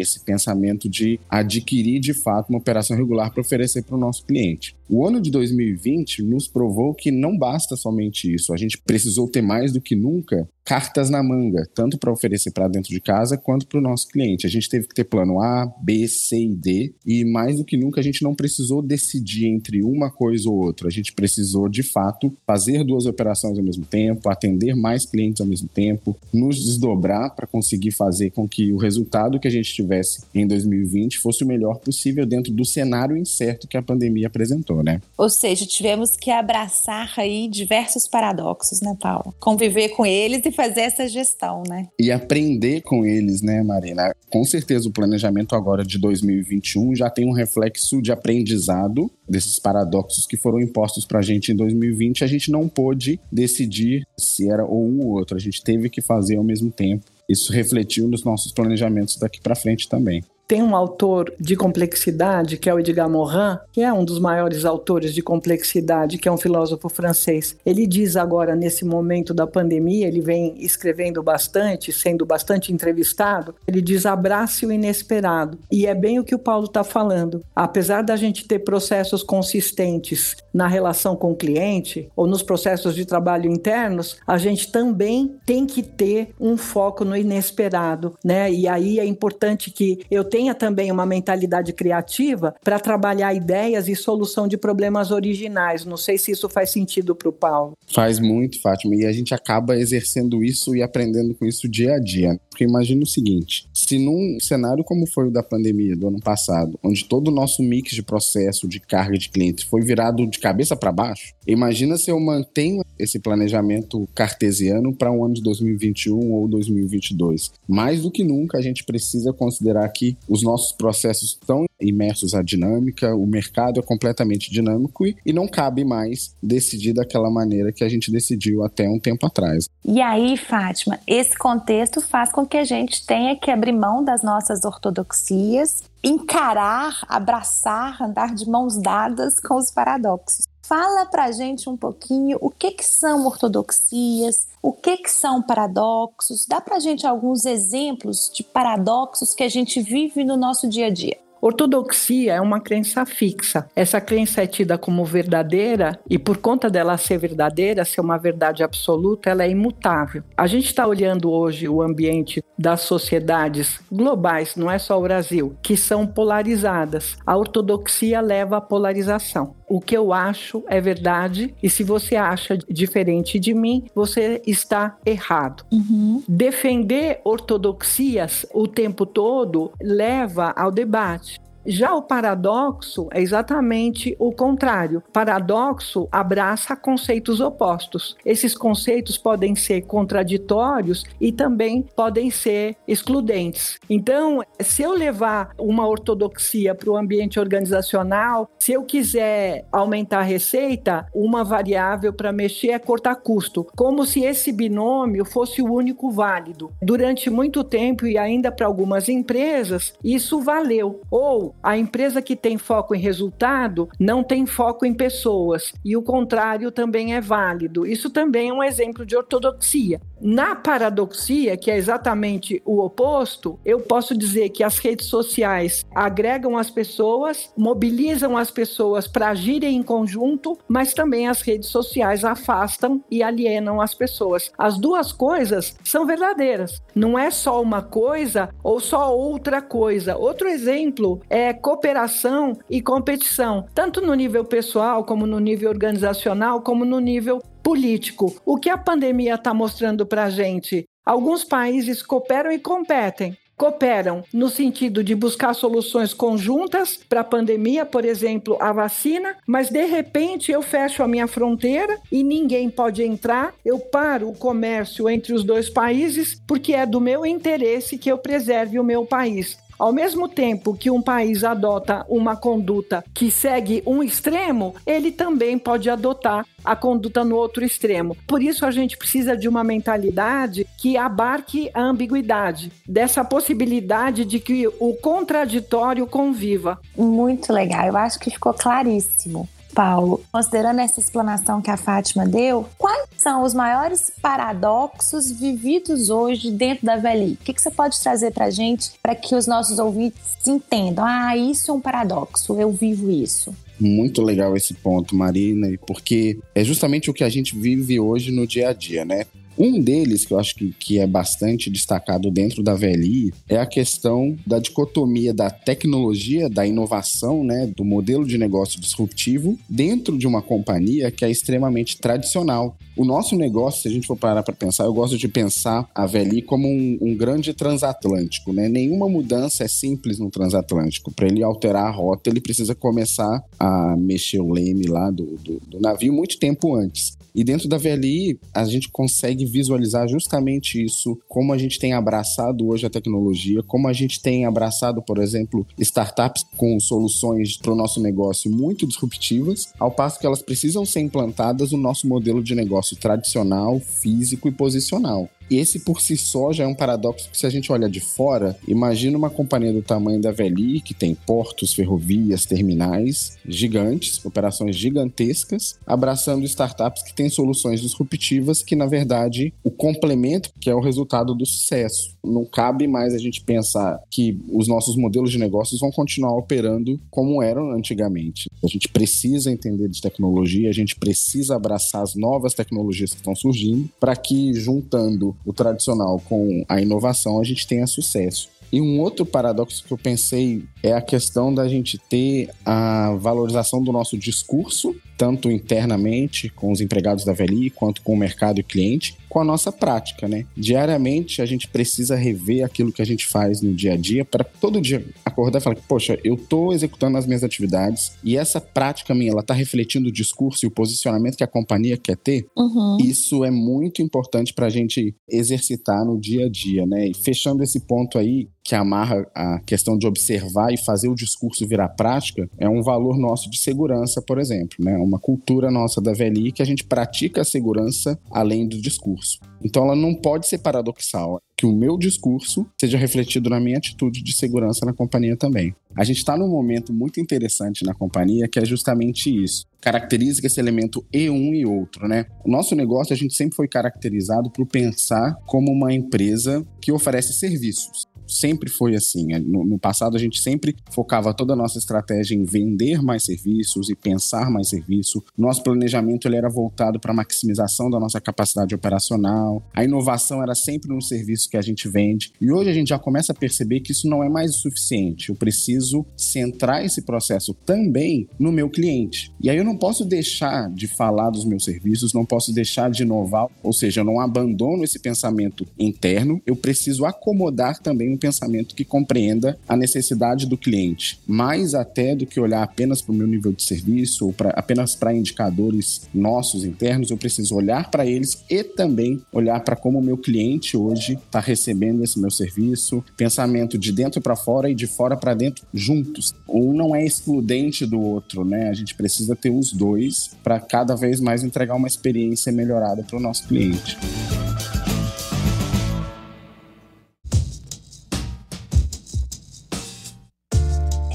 esse 0.00 0.24
pensamento 0.24 0.88
de 0.88 1.18
adquirir 1.28 2.00
de 2.00 2.14
fato 2.14 2.50
uma 2.50 2.58
operação 2.58 2.96
regular 2.96 3.30
para 3.32 3.40
oferecer 3.40 3.82
para 3.82 3.96
o 3.96 3.98
nosso 3.98 4.24
cliente. 4.24 4.74
O 4.88 5.06
ano 5.06 5.20
de 5.20 5.30
2020 5.30 6.22
nos 6.22 6.46
provou 6.48 6.94
que 6.94 7.10
não 7.10 7.36
basta 7.36 7.76
somente 7.76 8.32
isso, 8.32 8.52
a 8.52 8.56
gente 8.56 8.78
precisou 8.78 9.28
ter 9.28 9.42
mais 9.42 9.72
do 9.72 9.80
que 9.80 9.96
nunca 9.96 10.48
cartas 10.64 11.10
na 11.10 11.22
manga, 11.22 11.68
tanto 11.74 11.98
para 11.98 12.12
oferecer 12.12 12.50
para 12.52 12.68
dentro 12.68 12.90
de 12.90 13.00
casa 13.00 13.36
quanto 13.36 13.66
para 13.66 13.78
o 13.78 13.82
nosso 13.82 14.08
cliente. 14.08 14.46
A 14.46 14.50
gente 14.50 14.68
teve 14.68 14.86
que 14.86 14.94
ter 14.94 15.04
plano 15.04 15.40
A, 15.40 15.66
B, 15.82 16.06
C 16.06 16.38
e 16.38 16.54
D, 16.54 16.94
e 17.04 17.24
mais 17.24 17.56
do 17.56 17.64
que 17.64 17.76
nunca 17.76 18.00
a 18.00 18.04
gente 18.04 18.22
não 18.22 18.34
precisou 18.34 18.80
decidir 18.80 19.46
entre 19.46 19.82
uma 19.82 20.10
coisa 20.10 20.48
ou 20.48 20.56
outra. 20.56 20.88
A 20.88 20.90
gente 20.90 21.12
precisou, 21.12 21.68
de 21.68 21.82
fato, 21.82 22.32
fazer 22.46 22.84
duas 22.84 23.06
operações 23.06 23.58
ao 23.58 23.64
mesmo 23.64 23.84
tempo, 23.84 24.28
atender 24.28 24.74
mais 24.74 25.04
clientes 25.04 25.40
ao 25.40 25.46
mesmo 25.46 25.68
tempo, 25.68 26.16
nos 26.32 26.64
desdobrar 26.64 27.34
para 27.34 27.46
conseguir 27.46 27.90
fazer 27.90 28.30
com 28.30 28.48
que 28.48 28.72
o 28.72 28.76
resultado 28.76 29.40
que 29.40 29.48
a 29.48 29.50
gente 29.50 29.72
tivesse 29.72 30.24
em 30.34 30.46
2020 30.46 31.18
fosse 31.18 31.44
o 31.44 31.46
melhor 31.46 31.78
possível 31.78 32.24
dentro 32.24 32.52
do 32.52 32.64
cenário 32.64 33.16
incerto 33.16 33.66
que 33.66 33.76
a 33.76 33.82
pandemia 33.82 34.28
apresentou, 34.28 34.82
né? 34.82 35.00
Ou 35.16 35.28
seja, 35.28 35.66
tivemos 35.66 36.16
que 36.16 36.30
abraçar 36.30 37.12
aí 37.16 37.48
diversos 37.48 38.06
paradoxos, 38.06 38.80
né, 38.80 38.96
Paulo? 39.00 39.34
Conviver 39.40 39.90
com 39.90 40.06
eles 40.06 40.44
e 40.44 40.51
fazer 40.52 40.82
essa 40.82 41.08
gestão, 41.08 41.62
né? 41.68 41.88
E 41.98 42.10
aprender 42.10 42.82
com 42.82 43.04
eles, 43.04 43.42
né, 43.42 43.62
Marina? 43.62 44.14
Com 44.30 44.44
certeza 44.44 44.88
o 44.88 44.92
planejamento 44.92 45.54
agora 45.54 45.84
de 45.84 45.98
2021 45.98 46.94
já 46.94 47.10
tem 47.10 47.28
um 47.28 47.32
reflexo 47.32 48.00
de 48.00 48.12
aprendizado 48.12 49.10
desses 49.28 49.58
paradoxos 49.58 50.26
que 50.26 50.36
foram 50.36 50.60
impostos 50.60 51.04
para 51.04 51.20
a 51.20 51.22
gente 51.22 51.52
em 51.52 51.56
2020. 51.56 52.24
A 52.24 52.26
gente 52.26 52.50
não 52.50 52.68
pôde 52.68 53.20
decidir 53.30 54.02
se 54.18 54.48
era 54.48 54.64
ou 54.64 54.86
um 54.86 55.00
ou 55.00 55.12
outro, 55.18 55.36
a 55.36 55.40
gente 55.40 55.62
teve 55.62 55.88
que 55.88 56.00
fazer 56.00 56.36
ao 56.36 56.44
mesmo 56.44 56.70
tempo. 56.70 57.04
Isso 57.28 57.52
refletiu 57.52 58.08
nos 58.08 58.24
nossos 58.24 58.52
planejamentos 58.52 59.16
daqui 59.16 59.40
para 59.40 59.54
frente 59.54 59.88
também. 59.88 60.22
Tem 60.52 60.62
um 60.62 60.76
autor 60.76 61.32
de 61.40 61.56
complexidade, 61.56 62.58
que 62.58 62.68
é 62.68 62.74
o 62.74 62.78
Edgar 62.78 63.08
Morin, 63.08 63.56
que 63.72 63.80
é 63.80 63.90
um 63.90 64.04
dos 64.04 64.18
maiores 64.18 64.66
autores 64.66 65.14
de 65.14 65.22
complexidade, 65.22 66.18
que 66.18 66.28
é 66.28 66.30
um 66.30 66.36
filósofo 66.36 66.90
francês. 66.90 67.56
Ele 67.64 67.86
diz 67.86 68.18
agora, 68.18 68.54
nesse 68.54 68.84
momento 68.84 69.32
da 69.32 69.46
pandemia, 69.46 70.06
ele 70.06 70.20
vem 70.20 70.54
escrevendo 70.58 71.22
bastante, 71.22 71.90
sendo 71.90 72.26
bastante 72.26 72.70
entrevistado, 72.70 73.54
ele 73.66 73.80
diz 73.80 74.04
abrace 74.04 74.66
o 74.66 74.70
inesperado. 74.70 75.58
E 75.70 75.86
é 75.86 75.94
bem 75.94 76.18
o 76.18 76.24
que 76.24 76.34
o 76.34 76.38
Paulo 76.38 76.66
está 76.66 76.84
falando. 76.84 77.42
Apesar 77.56 78.02
da 78.02 78.14
gente 78.14 78.46
ter 78.46 78.58
processos 78.58 79.22
consistentes 79.22 80.36
na 80.52 80.68
relação 80.68 81.16
com 81.16 81.32
o 81.32 81.36
cliente 81.36 82.10
ou 82.14 82.26
nos 82.26 82.42
processos 82.42 82.94
de 82.94 83.06
trabalho 83.06 83.50
internos, 83.50 84.18
a 84.26 84.36
gente 84.36 84.70
também 84.70 85.34
tem 85.46 85.64
que 85.64 85.82
ter 85.82 86.34
um 86.38 86.58
foco 86.58 87.06
no 87.06 87.16
inesperado, 87.16 88.18
né? 88.22 88.52
E 88.52 88.68
aí 88.68 89.00
é 89.00 89.06
importante 89.06 89.70
que 89.70 90.04
eu 90.10 90.22
tenha 90.22 90.41
tenha 90.42 90.54
também 90.56 90.90
uma 90.90 91.06
mentalidade 91.06 91.72
criativa 91.72 92.52
para 92.64 92.80
trabalhar 92.80 93.32
ideias 93.32 93.86
e 93.86 93.94
solução 93.94 94.48
de 94.48 94.56
problemas 94.56 95.12
originais. 95.12 95.84
Não 95.84 95.96
sei 95.96 96.18
se 96.18 96.32
isso 96.32 96.48
faz 96.48 96.70
sentido 96.70 97.14
para 97.14 97.28
o 97.28 97.32
Paulo. 97.32 97.74
Faz 97.86 98.18
muito, 98.18 98.60
Fátima, 98.60 98.96
e 98.96 99.06
a 99.06 99.12
gente 99.12 99.32
acaba 99.32 99.76
exercendo 99.76 100.42
isso 100.42 100.74
e 100.74 100.82
aprendendo 100.82 101.32
com 101.34 101.46
isso 101.46 101.68
dia 101.68 101.94
a 101.94 102.00
dia. 102.00 102.40
Porque 102.50 102.64
imagina 102.64 103.02
o 103.04 103.06
seguinte: 103.06 103.68
se 103.72 103.98
num 103.98 104.38
cenário 104.40 104.82
como 104.82 105.06
foi 105.06 105.28
o 105.28 105.30
da 105.30 105.44
pandemia 105.44 105.94
do 105.94 106.08
ano 106.08 106.20
passado, 106.20 106.78
onde 106.82 107.04
todo 107.04 107.28
o 107.28 107.34
nosso 107.34 107.62
mix 107.62 107.92
de 107.92 108.02
processo, 108.02 108.66
de 108.66 108.80
carga 108.80 109.16
de 109.16 109.28
clientes 109.28 109.64
foi 109.64 109.80
virado 109.80 110.26
de 110.26 110.40
cabeça 110.40 110.74
para 110.74 110.90
baixo, 110.90 111.34
imagina 111.46 111.96
se 111.96 112.10
eu 112.10 112.18
mantenho 112.18 112.82
esse 112.98 113.18
planejamento 113.18 114.08
cartesiano 114.14 114.92
para 114.92 115.12
um 115.12 115.24
ano 115.24 115.34
de 115.34 115.42
2021 115.42 116.32
ou 116.32 116.48
2022. 116.48 117.52
Mais 117.68 118.02
do 118.02 118.10
que 118.10 118.24
nunca, 118.24 118.58
a 118.58 118.62
gente 118.62 118.84
precisa 118.84 119.32
considerar 119.32 119.88
que 119.88 120.16
os 120.32 120.42
nossos 120.42 120.72
processos 120.72 121.32
estão 121.32 121.66
imersos 121.78 122.34
à 122.34 122.42
dinâmica, 122.42 123.14
o 123.14 123.26
mercado 123.26 123.78
é 123.78 123.82
completamente 123.82 124.50
dinâmico 124.50 125.06
e, 125.06 125.14
e 125.26 125.32
não 125.32 125.46
cabe 125.46 125.84
mais 125.84 126.34
decidir 126.42 126.94
daquela 126.94 127.30
maneira 127.30 127.70
que 127.70 127.84
a 127.84 127.88
gente 127.88 128.10
decidiu 128.10 128.64
até 128.64 128.88
um 128.88 128.98
tempo 128.98 129.26
atrás. 129.26 129.66
E 129.84 130.00
aí, 130.00 130.38
Fátima, 130.38 130.98
esse 131.06 131.36
contexto 131.36 132.00
faz 132.00 132.32
com 132.32 132.46
que 132.46 132.56
a 132.56 132.64
gente 132.64 133.04
tenha 133.04 133.36
que 133.36 133.50
abrir 133.50 133.72
mão 133.72 134.02
das 134.02 134.22
nossas 134.22 134.64
ortodoxias, 134.64 135.82
encarar, 136.02 137.02
abraçar, 137.06 138.02
andar 138.02 138.34
de 138.34 138.48
mãos 138.48 138.80
dadas 138.80 139.38
com 139.38 139.56
os 139.56 139.70
paradoxos. 139.70 140.46
Fala 140.74 141.04
pra 141.04 141.30
gente 141.30 141.68
um 141.68 141.76
pouquinho 141.76 142.38
o 142.40 142.48
que, 142.48 142.70
que 142.70 142.82
são 142.82 143.26
ortodoxias, 143.26 144.48
o 144.62 144.72
que, 144.72 144.96
que 144.96 145.10
são 145.10 145.42
paradoxos. 145.42 146.46
Dá 146.46 146.62
pra 146.62 146.78
gente 146.78 147.06
alguns 147.06 147.44
exemplos 147.44 148.30
de 148.34 148.42
paradoxos 148.42 149.34
que 149.34 149.42
a 149.42 149.50
gente 149.50 149.82
vive 149.82 150.24
no 150.24 150.34
nosso 150.34 150.66
dia 150.66 150.86
a 150.86 150.90
dia. 150.90 151.18
Ortodoxia 151.42 152.34
é 152.34 152.40
uma 152.40 152.60
crença 152.60 153.04
fixa. 153.04 153.68
Essa 153.74 154.00
crença 154.00 154.44
é 154.44 154.46
tida 154.46 154.78
como 154.78 155.04
verdadeira 155.04 155.98
e, 156.08 156.16
por 156.16 156.36
conta 156.36 156.70
dela 156.70 156.96
ser 156.96 157.18
verdadeira, 157.18 157.84
ser 157.84 158.00
uma 158.00 158.16
verdade 158.16 158.62
absoluta, 158.62 159.28
ela 159.28 159.42
é 159.42 159.50
imutável. 159.50 160.22
A 160.36 160.46
gente 160.46 160.66
está 160.66 160.86
olhando 160.86 161.28
hoje 161.28 161.68
o 161.68 161.82
ambiente 161.82 162.44
das 162.56 162.82
sociedades 162.82 163.80
globais, 163.90 164.54
não 164.54 164.70
é 164.70 164.78
só 164.78 164.96
o 164.96 165.02
Brasil, 165.02 165.56
que 165.60 165.76
são 165.76 166.06
polarizadas. 166.06 167.16
A 167.26 167.36
ortodoxia 167.36 168.20
leva 168.20 168.58
à 168.58 168.60
polarização. 168.60 169.56
O 169.72 169.80
que 169.80 169.96
eu 169.96 170.12
acho 170.12 170.62
é 170.68 170.82
verdade 170.82 171.54
e 171.62 171.70
se 171.70 171.82
você 171.82 172.14
acha 172.14 172.58
diferente 172.68 173.40
de 173.40 173.54
mim, 173.54 173.86
você 173.94 174.42
está 174.46 174.98
errado. 175.04 175.64
Uhum. 175.72 176.22
Defender 176.28 177.22
ortodoxias 177.24 178.44
o 178.52 178.68
tempo 178.68 179.06
todo 179.06 179.72
leva 179.80 180.52
ao 180.54 180.70
debate. 180.70 181.31
Já 181.64 181.94
o 181.94 182.02
paradoxo 182.02 183.08
é 183.12 183.20
exatamente 183.20 184.16
o 184.18 184.32
contrário. 184.32 185.02
Paradoxo 185.12 186.08
abraça 186.10 186.74
conceitos 186.74 187.40
opostos. 187.40 188.16
Esses 188.24 188.56
conceitos 188.56 189.16
podem 189.16 189.54
ser 189.54 189.82
contraditórios 189.82 191.04
e 191.20 191.30
também 191.30 191.82
podem 191.94 192.30
ser 192.30 192.76
excludentes. 192.86 193.78
Então, 193.88 194.42
se 194.60 194.82
eu 194.82 194.92
levar 194.92 195.52
uma 195.58 195.86
ortodoxia 195.86 196.74
para 196.74 196.90
o 196.90 196.96
ambiente 196.96 197.38
organizacional, 197.38 198.50
se 198.58 198.72
eu 198.72 198.82
quiser 198.82 199.66
aumentar 199.70 200.20
a 200.20 200.22
receita, 200.22 201.06
uma 201.14 201.44
variável 201.44 202.12
para 202.12 202.32
mexer 202.32 202.70
é 202.70 202.78
cortar 202.78 203.16
custo, 203.16 203.66
como 203.76 204.04
se 204.04 204.24
esse 204.24 204.50
binômio 204.50 205.24
fosse 205.24 205.62
o 205.62 205.72
único 205.72 206.10
válido. 206.10 206.72
Durante 206.82 207.30
muito 207.30 207.62
tempo 207.62 208.06
e 208.06 208.18
ainda 208.18 208.50
para 208.50 208.66
algumas 208.66 209.08
empresas, 209.08 209.94
isso 210.02 210.40
valeu. 210.40 211.00
Ou 211.10 211.51
a 211.62 211.76
empresa 211.76 212.20
que 212.20 212.36
tem 212.36 212.58
foco 212.58 212.94
em 212.94 212.98
resultado 212.98 213.88
não 213.98 214.22
tem 214.22 214.46
foco 214.46 214.84
em 214.84 214.94
pessoas, 214.94 215.72
e 215.84 215.96
o 215.96 216.02
contrário 216.02 216.70
também 216.70 217.14
é 217.14 217.20
válido. 217.20 217.86
Isso 217.86 218.10
também 218.10 218.50
é 218.50 218.52
um 218.52 218.62
exemplo 218.62 219.06
de 219.06 219.16
ortodoxia. 219.16 220.00
Na 220.24 220.54
paradoxia, 220.54 221.56
que 221.56 221.68
é 221.68 221.76
exatamente 221.76 222.62
o 222.64 222.78
oposto, 222.78 223.58
eu 223.64 223.80
posso 223.80 224.16
dizer 224.16 224.50
que 224.50 224.62
as 224.62 224.78
redes 224.78 225.06
sociais 225.06 225.84
agregam 225.92 226.56
as 226.56 226.70
pessoas, 226.70 227.52
mobilizam 227.56 228.36
as 228.36 228.48
pessoas 228.48 229.08
para 229.08 229.30
agirem 229.30 229.76
em 229.76 229.82
conjunto, 229.82 230.56
mas 230.68 230.94
também 230.94 231.26
as 231.26 231.42
redes 231.42 231.70
sociais 231.70 232.24
afastam 232.24 233.02
e 233.10 233.20
alienam 233.20 233.80
as 233.80 233.96
pessoas. 233.96 234.52
As 234.56 234.78
duas 234.78 235.10
coisas 235.12 235.76
são 235.82 236.06
verdadeiras. 236.06 236.80
Não 236.94 237.18
é 237.18 237.28
só 237.28 237.60
uma 237.60 237.82
coisa 237.82 238.48
ou 238.62 238.78
só 238.78 239.12
outra 239.16 239.60
coisa. 239.60 240.16
Outro 240.16 240.46
exemplo 240.46 241.20
é 241.28 241.52
cooperação 241.52 242.56
e 242.70 242.80
competição, 242.80 243.66
tanto 243.74 244.00
no 244.00 244.14
nível 244.14 244.44
pessoal, 244.44 245.02
como 245.04 245.26
no 245.26 245.40
nível 245.40 245.70
organizacional, 245.70 246.60
como 246.60 246.84
no 246.84 247.00
nível 247.00 247.42
político. 247.62 248.34
O 248.44 248.56
que 248.56 248.68
a 248.68 248.78
pandemia 248.78 249.34
está 249.34 249.54
mostrando 249.54 250.04
para 250.04 250.24
a 250.24 250.30
gente? 250.30 250.84
Alguns 251.04 251.44
países 251.44 252.02
cooperam 252.02 252.52
e 252.52 252.58
competem. 252.58 253.36
Cooperam 253.56 254.24
no 254.32 254.48
sentido 254.48 255.04
de 255.04 255.14
buscar 255.14 255.54
soluções 255.54 256.12
conjuntas 256.12 256.98
para 257.08 257.20
a 257.20 257.24
pandemia, 257.24 257.86
por 257.86 258.04
exemplo, 258.04 258.56
a 258.60 258.72
vacina, 258.72 259.36
mas 259.46 259.68
de 259.68 259.84
repente 259.84 260.50
eu 260.50 260.62
fecho 260.62 261.02
a 261.02 261.08
minha 261.08 261.28
fronteira 261.28 261.98
e 262.10 262.24
ninguém 262.24 262.68
pode 262.68 263.04
entrar, 263.04 263.54
eu 263.64 263.78
paro 263.78 264.28
o 264.28 264.36
comércio 264.36 265.08
entre 265.08 265.32
os 265.32 265.44
dois 265.44 265.70
países 265.70 266.40
porque 266.46 266.72
é 266.72 266.84
do 266.84 267.00
meu 267.00 267.24
interesse 267.24 267.98
que 267.98 268.10
eu 268.10 268.18
preserve 268.18 268.80
o 268.80 268.84
meu 268.84 269.04
país. 269.04 269.58
Ao 269.82 269.92
mesmo 269.92 270.28
tempo 270.28 270.76
que 270.76 270.92
um 270.92 271.02
país 271.02 271.42
adota 271.42 272.06
uma 272.08 272.36
conduta 272.36 273.02
que 273.12 273.32
segue 273.32 273.82
um 273.84 274.00
extremo, 274.00 274.76
ele 274.86 275.10
também 275.10 275.58
pode 275.58 275.90
adotar 275.90 276.46
a 276.64 276.76
conduta 276.76 277.24
no 277.24 277.34
outro 277.34 277.64
extremo. 277.64 278.16
Por 278.28 278.40
isso 278.40 278.64
a 278.64 278.70
gente 278.70 278.96
precisa 278.96 279.36
de 279.36 279.48
uma 279.48 279.64
mentalidade 279.64 280.64
que 280.78 280.96
abarque 280.96 281.68
a 281.74 281.82
ambiguidade, 281.82 282.70
dessa 282.86 283.24
possibilidade 283.24 284.24
de 284.24 284.38
que 284.38 284.68
o 284.68 284.94
contraditório 285.02 286.06
conviva. 286.06 286.78
Muito 286.96 287.52
legal, 287.52 287.84
eu 287.88 287.96
acho 287.96 288.20
que 288.20 288.30
ficou 288.30 288.54
claríssimo. 288.54 289.48
Paulo, 289.74 290.22
considerando 290.30 290.80
essa 290.80 291.00
explanação 291.00 291.60
que 291.60 291.70
a 291.70 291.76
Fátima 291.76 292.26
deu, 292.26 292.66
quais 292.78 293.08
são 293.16 293.42
os 293.42 293.54
maiores 293.54 294.12
paradoxos 294.20 295.30
vividos 295.30 296.10
hoje 296.10 296.50
dentro 296.50 296.86
da 296.86 296.96
VLI? 296.96 297.32
O 297.40 297.44
que, 297.44 297.52
que 297.52 297.62
você 297.62 297.70
pode 297.70 298.00
trazer 298.00 298.32
para 298.32 298.50
gente 298.50 298.92
para 299.02 299.14
que 299.14 299.34
os 299.34 299.46
nossos 299.46 299.78
ouvintes 299.78 300.20
entendam? 300.46 301.04
Ah, 301.04 301.36
isso 301.36 301.70
é 301.70 301.74
um 301.74 301.80
paradoxo, 301.80 302.58
eu 302.60 302.70
vivo 302.70 303.10
isso. 303.10 303.54
Muito 303.80 304.22
legal 304.22 304.56
esse 304.56 304.74
ponto, 304.74 305.16
Marina, 305.16 305.68
porque 305.86 306.38
é 306.54 306.62
justamente 306.62 307.10
o 307.10 307.14
que 307.14 307.24
a 307.24 307.28
gente 307.28 307.58
vive 307.58 307.98
hoje 307.98 308.30
no 308.30 308.46
dia 308.46 308.68
a 308.68 308.72
dia, 308.72 309.04
né? 309.04 309.24
Um 309.58 309.80
deles, 309.80 310.24
que 310.24 310.32
eu 310.32 310.38
acho 310.38 310.54
que, 310.54 310.72
que 310.78 310.98
é 310.98 311.06
bastante 311.06 311.70
destacado 311.70 312.30
dentro 312.30 312.62
da 312.62 312.74
VLI, 312.74 313.32
é 313.48 313.56
a 313.56 313.66
questão 313.66 314.36
da 314.46 314.58
dicotomia 314.58 315.34
da 315.34 315.50
tecnologia, 315.50 316.48
da 316.48 316.66
inovação, 316.66 317.44
né, 317.44 317.66
do 317.66 317.84
modelo 317.84 318.24
de 318.24 318.38
negócio 318.38 318.80
disruptivo 318.80 319.58
dentro 319.68 320.16
de 320.16 320.26
uma 320.26 320.42
companhia 320.42 321.10
que 321.10 321.24
é 321.24 321.30
extremamente 321.30 321.98
tradicional. 321.98 322.76
O 322.96 323.04
nosso 323.04 323.36
negócio, 323.36 323.82
se 323.82 323.88
a 323.88 323.90
gente 323.90 324.06
for 324.06 324.16
parar 324.16 324.42
para 324.42 324.54
pensar, 324.54 324.84
eu 324.84 324.92
gosto 324.92 325.16
de 325.16 325.28
pensar 325.28 325.88
a 325.94 326.06
VLI 326.06 326.42
como 326.42 326.68
um, 326.68 326.98
um 327.00 327.16
grande 327.16 327.54
transatlântico, 327.54 328.52
né? 328.52 328.68
Nenhuma 328.68 329.08
mudança 329.08 329.64
é 329.64 329.68
simples 329.68 330.18
no 330.18 330.30
transatlântico. 330.30 331.10
Para 331.10 331.26
ele 331.26 331.42
alterar 331.42 331.86
a 331.86 331.90
rota, 331.90 332.28
ele 332.28 332.40
precisa 332.40 332.74
começar 332.74 333.42
a 333.58 333.96
mexer 333.96 334.40
o 334.40 334.52
leme 334.52 334.86
lá 334.86 335.10
do, 335.10 335.36
do, 335.36 335.60
do 335.66 335.80
navio 335.80 336.12
muito 336.12 336.38
tempo 336.38 336.74
antes. 336.74 337.16
E 337.34 337.42
dentro 337.42 337.66
da 337.66 337.78
VLI, 337.78 338.38
a 338.52 338.64
gente 338.64 338.90
consegue 338.90 339.46
visualizar 339.52 340.08
justamente 340.08 340.82
isso, 340.82 341.18
como 341.28 341.52
a 341.52 341.58
gente 341.58 341.78
tem 341.78 341.92
abraçado 341.92 342.66
hoje 342.68 342.86
a 342.86 342.90
tecnologia, 342.90 343.62
como 343.62 343.86
a 343.86 343.92
gente 343.92 344.20
tem 344.20 344.46
abraçado, 344.46 345.02
por 345.02 345.18
exemplo, 345.18 345.66
startups 345.78 346.44
com 346.56 346.80
soluções 346.80 347.56
para 347.58 347.72
o 347.72 347.76
nosso 347.76 348.00
negócio 348.00 348.50
muito 348.50 348.86
disruptivas, 348.86 349.72
ao 349.78 349.90
passo 349.90 350.18
que 350.18 350.26
elas 350.26 350.42
precisam 350.42 350.86
ser 350.86 351.00
implantadas 351.00 351.72
no 351.72 351.78
nosso 351.78 352.08
modelo 352.08 352.42
de 352.42 352.54
negócio 352.54 352.96
tradicional, 352.96 353.78
físico 353.78 354.48
e 354.48 354.52
posicional. 354.52 355.28
Esse 355.56 355.80
por 355.80 356.00
si 356.00 356.16
só 356.16 356.52
já 356.52 356.64
é 356.64 356.66
um 356.66 356.74
paradoxo 356.74 357.30
que 357.30 357.36
se 357.36 357.46
a 357.46 357.50
gente 357.50 357.70
olha 357.70 357.88
de 357.88 358.00
fora, 358.00 358.56
imagina 358.66 359.18
uma 359.18 359.30
companhia 359.30 359.72
do 359.72 359.82
tamanho 359.82 360.20
da 360.20 360.32
VLI, 360.32 360.80
que 360.80 360.94
tem 360.94 361.14
portos, 361.14 361.74
ferrovias, 361.74 362.46
terminais 362.46 363.36
gigantes, 363.46 364.24
operações 364.24 364.76
gigantescas, 364.76 365.78
abraçando 365.86 366.44
startups 366.44 367.02
que 367.02 367.14
têm 367.14 367.28
soluções 367.28 367.80
disruptivas 367.80 368.62
que, 368.62 368.76
na 368.76 368.86
verdade, 368.86 369.52
o 369.62 369.70
complemento 369.70 370.50
que 370.60 370.70
é 370.70 370.74
o 370.74 370.80
resultado 370.80 371.34
do 371.34 371.44
sucesso. 371.44 372.16
Não 372.24 372.44
cabe 372.44 372.86
mais 372.86 373.14
a 373.14 373.18
gente 373.18 373.42
pensar 373.42 374.00
que 374.10 374.40
os 374.50 374.68
nossos 374.68 374.96
modelos 374.96 375.30
de 375.30 375.38
negócios 375.38 375.80
vão 375.80 375.90
continuar 375.90 376.36
operando 376.36 377.00
como 377.10 377.42
eram 377.42 377.72
antigamente. 377.72 378.48
A 378.62 378.66
gente 378.68 378.88
precisa 378.88 379.50
entender 379.50 379.88
de 379.88 380.00
tecnologia, 380.00 380.70
a 380.70 380.72
gente 380.72 380.94
precisa 380.96 381.56
abraçar 381.56 382.02
as 382.02 382.14
novas 382.14 382.54
tecnologias 382.54 383.10
que 383.10 383.16
estão 383.16 383.34
surgindo 383.34 383.90
para 383.98 384.14
que, 384.14 384.54
juntando 384.54 385.36
o 385.44 385.52
tradicional 385.52 386.20
com 386.28 386.64
a 386.68 386.80
inovação, 386.80 387.40
a 387.40 387.44
gente 387.44 387.66
tenha 387.66 387.86
sucesso. 387.86 388.50
E 388.72 388.80
um 388.80 389.00
outro 389.00 389.26
paradoxo 389.26 389.84
que 389.84 389.92
eu 389.92 389.98
pensei 389.98 390.64
é 390.82 390.94
a 390.94 391.02
questão 391.02 391.52
da 391.52 391.68
gente 391.68 391.98
ter 391.98 392.48
a 392.64 393.14
valorização 393.16 393.82
do 393.82 393.92
nosso 393.92 394.16
discurso 394.16 394.96
tanto 395.22 395.52
internamente 395.52 396.48
com 396.48 396.72
os 396.72 396.80
empregados 396.80 397.24
da 397.24 397.32
VLI, 397.32 397.70
quanto 397.70 398.02
com 398.02 398.12
o 398.12 398.16
mercado 398.16 398.58
e 398.58 398.62
cliente, 398.64 399.16
com 399.32 399.40
a 399.40 399.44
nossa 399.44 399.72
prática, 399.72 400.28
né? 400.28 400.44
Diariamente 400.54 401.40
a 401.40 401.46
gente 401.46 401.66
precisa 401.66 402.14
rever 402.14 402.66
aquilo 402.66 402.92
que 402.92 403.00
a 403.00 403.04
gente 403.04 403.26
faz 403.26 403.62
no 403.62 403.72
dia 403.72 403.94
a 403.94 403.96
dia 403.96 404.26
para 404.26 404.44
todo 404.44 404.78
dia 404.78 405.02
acordar 405.24 405.58
e 405.58 405.62
falar 405.62 405.76
que, 405.76 405.86
poxa, 405.88 406.18
eu 406.22 406.34
estou 406.34 406.70
executando 406.70 407.16
as 407.16 407.24
minhas 407.24 407.42
atividades 407.42 408.12
e 408.22 408.36
essa 408.36 408.60
prática 408.60 409.14
minha, 409.14 409.30
ela 409.30 409.40
está 409.40 409.54
refletindo 409.54 410.10
o 410.10 410.12
discurso 410.12 410.66
e 410.66 410.68
o 410.68 410.70
posicionamento 410.70 411.38
que 411.38 411.44
a 411.44 411.46
companhia 411.46 411.96
quer 411.96 412.18
ter. 412.18 412.46
Uhum. 412.54 412.98
Isso 413.00 413.42
é 413.42 413.50
muito 413.50 414.02
importante 414.02 414.52
para 414.52 414.66
a 414.66 414.70
gente 414.70 415.14
exercitar 415.26 416.04
no 416.04 416.20
dia 416.20 416.44
a 416.44 416.48
dia, 416.50 416.84
né? 416.84 417.08
E 417.08 417.14
fechando 417.14 417.62
esse 417.62 417.80
ponto 417.80 418.18
aí, 418.18 418.50
que 418.64 418.74
amarra 418.74 419.26
a 419.34 419.58
questão 419.60 419.98
de 419.98 420.06
observar 420.06 420.72
e 420.72 420.76
fazer 420.76 421.08
o 421.08 421.14
discurso 421.14 421.66
virar 421.66 421.88
prática, 421.90 422.48
é 422.58 422.68
um 422.68 422.82
valor 422.82 423.18
nosso 423.18 423.50
de 423.50 423.58
segurança, 423.58 424.22
por 424.22 424.38
exemplo, 424.38 424.76
né? 424.78 424.96
Uma 424.96 425.18
cultura 425.18 425.70
nossa 425.70 426.00
da 426.00 426.12
VLI 426.12 426.52
que 426.52 426.62
a 426.62 426.64
gente 426.64 426.84
pratica 426.84 427.40
a 427.40 427.44
segurança 427.44 428.18
além 428.30 428.66
do 428.66 428.80
discurso. 428.80 429.40
Então 429.64 429.84
ela 429.84 429.96
não 429.96 430.14
pode 430.14 430.46
ser 430.46 430.58
paradoxal 430.58 431.40
que 431.56 431.66
o 431.66 431.72
meu 431.72 431.96
discurso 431.96 432.66
seja 432.80 432.98
refletido 432.98 433.48
na 433.48 433.60
minha 433.60 433.78
atitude 433.78 434.22
de 434.22 434.32
segurança 434.32 434.84
na 434.84 434.92
companhia 434.92 435.36
também. 435.36 435.74
A 435.94 436.02
gente 436.02 436.16
está 436.16 436.36
num 436.36 436.48
momento 436.48 436.92
muito 436.92 437.20
interessante 437.20 437.84
na 437.84 437.94
companhia 437.94 438.48
que 438.48 438.58
é 438.58 438.64
justamente 438.64 439.30
isso. 439.30 439.64
Caracteriza 439.80 440.44
esse 440.44 440.58
elemento 440.58 441.04
e 441.12 441.28
um 441.28 441.54
e 441.54 441.64
outro, 441.64 442.08
né? 442.08 442.26
O 442.44 442.50
nosso 442.50 442.74
negócio 442.74 443.12
a 443.12 443.16
gente 443.16 443.34
sempre 443.34 443.54
foi 443.54 443.68
caracterizado 443.68 444.50
por 444.50 444.66
pensar 444.66 445.34
como 445.46 445.70
uma 445.70 445.92
empresa 445.92 446.66
que 446.80 446.90
oferece 446.90 447.32
serviços 447.32 448.10
sempre 448.26 448.70
foi 448.70 448.94
assim. 448.94 449.26
No, 449.40 449.64
no, 449.64 449.78
passado, 449.78 450.16
a 450.16 450.20
gente 450.20 450.40
sempre 450.40 450.74
focava 450.90 451.34
toda 451.34 451.52
a 451.52 451.56
nossa 451.56 451.78
estratégia 451.78 452.34
em 452.34 452.44
vender 452.44 453.02
mais 453.02 453.24
serviços 453.24 453.90
e 453.90 453.94
pensar 453.94 454.50
mais 454.50 454.68
serviço. 454.68 455.22
Nosso 455.36 455.62
planejamento 455.62 456.26
ele 456.26 456.36
era 456.36 456.48
voltado 456.48 456.98
para 456.98 457.12
a 457.12 457.16
maximização 457.16 457.90
da 457.90 457.98
nossa 457.98 458.20
capacidade 458.20 458.74
operacional. 458.74 459.62
A 459.74 459.84
inovação 459.84 460.42
era 460.42 460.54
sempre 460.54 460.88
no 460.88 461.00
serviço 461.00 461.48
que 461.48 461.56
a 461.56 461.62
gente 461.62 461.88
vende. 461.88 462.32
E 462.40 462.50
hoje 462.50 462.70
a 462.70 462.74
gente 462.74 462.88
já 462.88 462.98
começa 462.98 463.32
a 463.32 463.34
perceber 463.34 463.80
que 463.80 463.92
isso 463.92 464.08
não 464.08 464.22
é 464.22 464.28
mais 464.28 464.56
o 464.56 464.58
suficiente. 464.58 465.28
Eu 465.28 465.34
preciso 465.34 466.04
centrar 466.16 466.84
esse 466.84 467.02
processo 467.02 467.54
também 467.54 468.28
no 468.38 468.52
meu 468.52 468.68
cliente. 468.68 469.32
E 469.40 469.50
aí 469.50 469.56
eu 469.56 469.64
não 469.64 469.76
posso 469.76 470.04
deixar 470.04 470.70
de 470.70 470.86
falar 470.86 471.30
dos 471.30 471.44
meus 471.44 471.64
serviços, 471.64 472.12
não 472.12 472.24
posso 472.24 472.52
deixar 472.52 472.90
de 472.90 473.02
inovar, 473.02 473.48
ou 473.62 473.72
seja, 473.72 474.00
eu 474.00 474.04
não 474.04 474.20
abandono 474.20 474.84
esse 474.84 474.98
pensamento 474.98 475.66
interno, 475.78 476.40
eu 476.46 476.56
preciso 476.56 477.04
acomodar 477.04 477.80
também 477.80 478.11
um 478.12 478.16
pensamento 478.16 478.74
que 478.74 478.84
compreenda 478.84 479.58
a 479.68 479.76
necessidade 479.76 480.46
do 480.46 480.56
cliente, 480.56 481.18
mais 481.26 481.74
até 481.74 482.14
do 482.14 482.26
que 482.26 482.40
olhar 482.40 482.62
apenas 482.62 483.02
para 483.02 483.12
o 483.12 483.14
meu 483.14 483.26
nível 483.26 483.52
de 483.52 483.62
serviço 483.62 484.26
ou 484.26 484.32
pra, 484.32 484.50
apenas 484.50 484.94
para 484.94 485.14
indicadores 485.14 486.02
nossos 486.14 486.64
internos, 486.64 487.10
eu 487.10 487.16
preciso 487.16 487.54
olhar 487.54 487.90
para 487.90 488.06
eles 488.06 488.44
e 488.48 488.62
também 488.62 489.20
olhar 489.32 489.60
para 489.60 489.76
como 489.76 489.98
o 489.98 490.02
meu 490.02 490.16
cliente 490.16 490.76
hoje 490.76 491.14
está 491.14 491.40
recebendo 491.40 492.02
esse 492.04 492.20
meu 492.20 492.30
serviço, 492.30 493.04
pensamento 493.16 493.78
de 493.78 493.92
dentro 493.92 494.20
para 494.20 494.36
fora 494.36 494.70
e 494.70 494.74
de 494.74 494.86
fora 494.86 495.16
para 495.16 495.34
dentro 495.34 495.64
juntos. 495.72 496.34
Um 496.48 496.72
não 496.72 496.94
é 496.94 497.04
excludente 497.04 497.86
do 497.86 498.00
outro, 498.00 498.44
né? 498.44 498.68
A 498.68 498.74
gente 498.74 498.94
precisa 498.94 499.34
ter 499.34 499.50
os 499.50 499.72
dois 499.72 500.30
para 500.42 500.60
cada 500.60 500.94
vez 500.94 501.20
mais 501.20 501.42
entregar 501.42 501.74
uma 501.74 501.88
experiência 501.88 502.52
melhorada 502.52 503.02
para 503.02 503.16
o 503.16 503.20
nosso 503.20 503.46
cliente. 503.48 503.96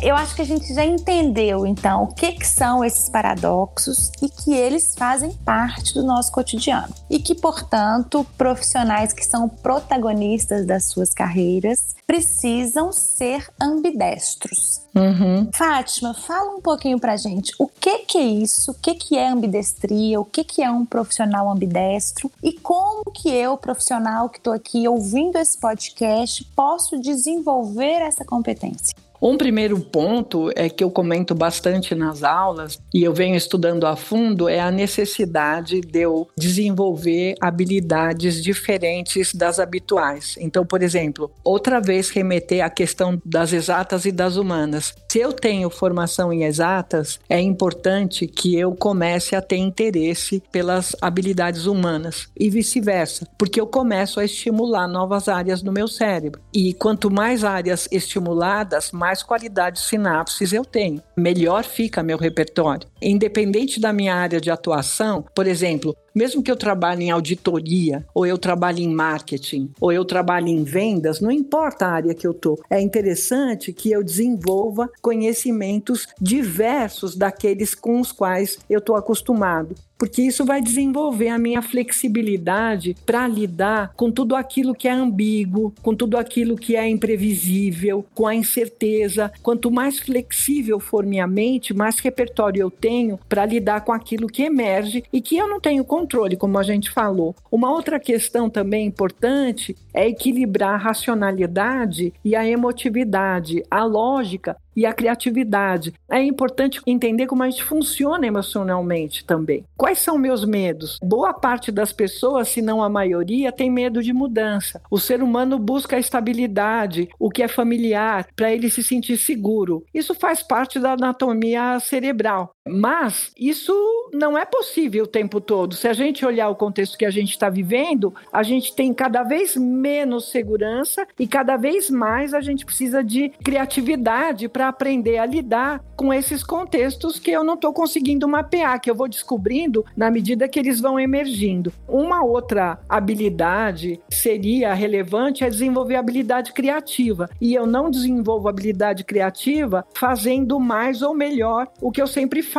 Eu 0.02 0.16
acho 0.16 0.36
que 0.36 0.42
a 0.42 0.46
gente 0.46 0.74
já 0.74 0.86
entendeu, 0.86 1.66
então, 1.66 2.04
o 2.04 2.08
que, 2.08 2.34
que 2.34 2.48
são 2.48 2.84
esses 2.84 3.10
paradoxos 3.10 4.12
e 4.22 4.30
que 4.30 4.54
eles 4.54 4.94
fazem 4.98 5.32
parte 5.34 5.94
do 5.94 6.04
nosso 6.04 6.32
cotidiano. 6.32 6.94
E 7.10 7.20
que, 7.20 7.34
portanto, 7.34 8.26
profissionais 8.38 9.14
que 9.14 9.26
são 9.26 9.50
protagonistas 9.50 10.66
das 10.66 10.90
suas 10.90 11.14
carreiras 11.14 11.96
precisam 12.06 12.92
ser 12.94 13.50
ambidestros. 13.62 14.82
Uhum. 14.96 15.50
Fátima, 15.54 16.14
fala 16.14 16.56
um 16.56 16.62
pouquinho 16.62 17.00
pra 17.00 17.18
gente 17.18 17.54
o 17.60 17.68
que, 17.68 18.00
que 18.00 18.18
é 18.18 18.24
isso, 18.24 18.72
o 18.72 18.74
que, 18.74 18.96
que 18.96 19.18
é 19.18 19.28
ambidestria, 19.28 20.20
o 20.20 20.26
que, 20.26 20.44
que 20.44 20.64
é 20.64 20.72
um 20.72 20.86
profissional 20.86 21.52
ambidestro 21.52 22.32
e 22.42 22.54
como 22.54 23.04
que 23.12 23.30
eu, 23.30 23.58
profissional 23.58 24.30
que 24.30 24.40
estou 24.40 24.54
aqui 24.54 24.88
ouvindo 24.88 25.38
esse 25.38 25.60
podcast, 25.60 26.44
posso 26.56 27.00
desenvolver 27.00 28.02
essa 28.02 28.26
competência. 28.26 28.96
Um 29.22 29.36
primeiro 29.36 29.80
ponto 29.80 30.52
é 30.56 30.70
que 30.70 30.84
eu 30.84 30.92
comento 30.92 31.34
bastante 31.34 31.96
nas 31.96 32.24
aulas 32.24 32.80
e 32.94 33.04
eu 33.04 33.14
venho 33.14 33.36
estudando 33.36 33.86
a 33.88 33.96
fundo 33.96 34.48
é 34.48 34.60
a 34.60 34.70
necessidade 34.70 35.82
de 35.82 36.02
eu 36.02 36.28
desenvolver 36.38 37.36
habilidades 37.42 38.44
diferentes 38.44 39.34
das 39.34 39.60
habituais. 39.60 40.36
Então, 40.40 40.66
por 40.66 40.84
exemplo, 40.84 41.32
outra 41.44 41.82
vez 41.82 42.10
remeter 42.10 42.64
à 42.64 42.70
questão 42.70 43.20
das 43.26 43.54
exatas 43.54 44.06
e 44.06 44.12
das 44.12 44.36
humanas. 44.36 44.94
Se 45.12 45.20
eu 45.20 45.34
tenho 45.34 45.70
formação 45.70 46.32
em 46.32 46.44
exatas, 46.44 47.20
é 47.28 47.42
importante 47.42 48.28
que 48.28 48.56
eu 48.56 48.76
comece 48.76 49.36
a 49.36 49.42
ter 49.42 49.58
interesse 49.58 50.44
pelas 50.52 50.96
habilidades 51.02 51.66
humanas 51.66 52.28
e 52.40 52.50
vice-versa, 52.50 53.28
porque 53.38 53.60
eu 53.60 53.66
começo 53.66 54.20
a 54.20 54.26
estimular 54.26 54.88
novas 54.88 55.28
áreas 55.28 55.64
no 55.64 55.72
meu 55.72 55.88
cérebro. 55.88 56.40
E 56.54 56.74
quanto 56.74 57.10
mais 57.10 57.44
áreas 57.44 57.88
estimuladas, 57.92 58.92
mais 58.92 59.07
mais 59.08 59.24
qualidade 59.24 59.80
de 59.80 59.86
sinapses 59.86 60.52
eu 60.52 60.66
tenho, 60.66 61.02
melhor 61.16 61.64
fica 61.64 62.04
meu 62.04 62.18
repertório. 62.18 62.90
Independente 63.02 63.80
da 63.80 63.94
minha 63.94 64.14
área 64.14 64.42
de 64.42 64.52
atuação, 64.52 65.24
por 65.34 65.48
exemplo, 65.48 65.96
mesmo 66.18 66.42
que 66.42 66.50
eu 66.50 66.56
trabalhe 66.56 67.06
em 67.06 67.12
auditoria, 67.12 68.04
ou 68.12 68.26
eu 68.26 68.40
trabalhe 68.40 68.84
em 68.84 68.90
marketing, 68.90 69.70
ou 69.80 69.92
eu 69.92 70.04
trabalhe 70.04 70.50
em 70.50 70.64
vendas, 70.64 71.22
não 71.22 71.32
importa 71.32 71.86
a 71.86 71.92
área 71.92 72.16
que 72.16 72.26
eu 72.26 72.34
tô. 72.34 72.60
É 72.72 72.82
interessante 72.82 73.72
que 73.72 73.92
eu 73.92 74.04
desenvolva 74.04 74.90
conhecimentos 75.00 76.08
diversos 76.20 77.16
daqueles 77.16 77.76
com 77.76 78.02
os 78.02 78.12
quais 78.12 78.58
eu 78.68 78.80
estou 78.80 78.96
acostumado 78.96 79.76
porque 79.98 80.22
isso 80.22 80.46
vai 80.46 80.62
desenvolver 80.62 81.30
a 81.30 81.40
minha 81.40 81.62
flexibilidade 81.62 82.96
para 83.06 83.28
lidar 83.28 83.94
com 83.96 84.12
tudo 84.12 84.36
aquilo 84.36 84.76
que 84.76 84.88
é 84.88 84.92
ambíguo, 84.92 85.74
com 85.82 85.96
tudo 85.96 86.18
aquilo 86.18 86.56
que 86.56 86.76
é 86.76 86.88
imprevisível, 86.88 88.06
com 88.14 88.28
a 88.28 88.36
incerteza. 88.36 89.32
Quanto 89.42 89.72
mais 89.72 90.00
flexível 90.00 90.80
for 90.80 91.04
minha 91.04 91.26
mente, 91.26 91.74
mais 91.74 92.00
repertório 92.00 92.62
eu 92.62 92.70
tenho 92.70 93.20
para 93.28 93.46
lidar 93.46 93.82
com 93.82 93.92
aquilo 93.92 94.28
que 94.28 94.44
emerge 94.44 95.04
e 95.12 95.20
que 95.20 95.36
eu 95.36 95.48
não 95.48 95.60
tenho 95.60 95.84
controle 95.84 96.07
controle, 96.08 96.38
como 96.38 96.58
a 96.58 96.64
gente 96.64 96.90
falou. 96.90 97.36
Uma 97.52 97.70
outra 97.70 98.00
questão 98.00 98.50
também 98.50 98.88
importante 98.88 99.76
é 99.94 100.08
equilibrar 100.08 100.76
a 100.76 100.78
racionalidade 100.78 102.14
e 102.24 102.34
a 102.36 102.48
emotividade, 102.48 103.62
a 103.70 103.84
lógica 103.84 104.56
e 104.78 104.86
a 104.86 104.94
criatividade. 104.94 105.92
É 106.10 106.22
importante 106.22 106.80
entender 106.86 107.26
como 107.26 107.42
a 107.42 107.50
gente 107.50 107.64
funciona 107.64 108.28
emocionalmente 108.28 109.26
também. 109.26 109.64
Quais 109.76 109.98
são 109.98 110.20
meus 110.20 110.46
medos? 110.46 111.00
Boa 111.04 111.34
parte 111.34 111.72
das 111.72 111.92
pessoas, 111.92 112.48
se 112.50 112.62
não 112.62 112.84
a 112.84 112.88
maioria, 112.88 113.52
tem 113.52 113.72
medo 113.72 114.04
de 114.04 114.14
mudança. 114.14 114.80
O 114.92 115.00
ser 115.00 115.24
humano 115.24 115.58
busca 115.58 115.96
a 115.96 116.00
estabilidade, 116.00 117.10
o 117.20 117.32
que 117.32 117.42
é 117.42 117.48
familiar, 117.48 118.28
para 118.36 118.54
ele 118.54 118.70
se 118.70 118.84
sentir 118.84 119.18
seguro. 119.18 119.84
Isso 119.92 120.14
faz 120.14 120.44
parte 120.44 120.80
da 120.80 120.92
anatomia 120.92 121.80
cerebral. 121.80 122.52
Mas 122.68 123.32
isso 123.38 123.74
não 124.14 124.38
é 124.38 124.46
possível 124.46 125.04
o 125.04 125.08
tempo 125.08 125.40
todo. 125.40 125.76
Se 125.76 125.88
a 125.88 125.94
gente 125.94 126.26
olhar 126.26 126.50
o 126.50 126.56
contexto 126.56 126.98
que 126.98 127.06
a 127.06 127.12
gente 127.12 127.32
está 127.32 127.50
vivendo, 127.50 128.14
a 128.32 128.44
gente 128.44 128.76
tem 128.76 128.94
cada 128.94 129.24
vez 129.24 129.56
menos 129.56 130.30
segurança 130.30 131.08
e 131.20 131.28
cada 131.28 131.58
vez 131.58 131.90
mais 131.90 132.34
a 132.34 132.42
gente 132.42 132.66
precisa 132.66 133.04
de 133.04 133.30
criatividade 133.44 134.48
para 134.48 134.68
aprender 134.68 135.18
a 135.18 135.26
lidar 135.26 135.84
com 135.96 136.14
esses 136.14 136.44
contextos 136.44 137.20
que 137.20 137.32
eu 137.32 137.44
não 137.44 137.56
estou 137.56 137.74
conseguindo 137.74 138.28
mapear, 138.28 138.80
que 138.80 138.90
eu 138.90 138.96
vou 138.96 139.08
descobrindo 139.08 139.86
na 139.96 140.12
medida 140.12 140.48
que 140.48 140.60
eles 140.60 140.80
vão 140.80 141.00
emergindo. 141.00 141.74
Uma 141.88 142.24
outra 142.24 142.80
habilidade 142.88 144.00
seria 144.10 144.74
relevante 144.74 145.44
é 145.44 145.50
desenvolver 145.50 145.96
habilidade 145.96 146.54
criativa. 146.54 147.30
E 147.42 147.54
eu 147.54 147.66
não 147.66 147.90
desenvolvo 147.90 148.48
habilidade 148.48 149.04
criativa 149.04 149.86
fazendo 149.94 150.60
mais 150.60 151.02
ou 151.02 151.14
melhor 151.14 151.68
o 151.82 151.92
que 151.92 152.02
eu 152.02 152.08
sempre 152.08 152.42
faço, 152.42 152.57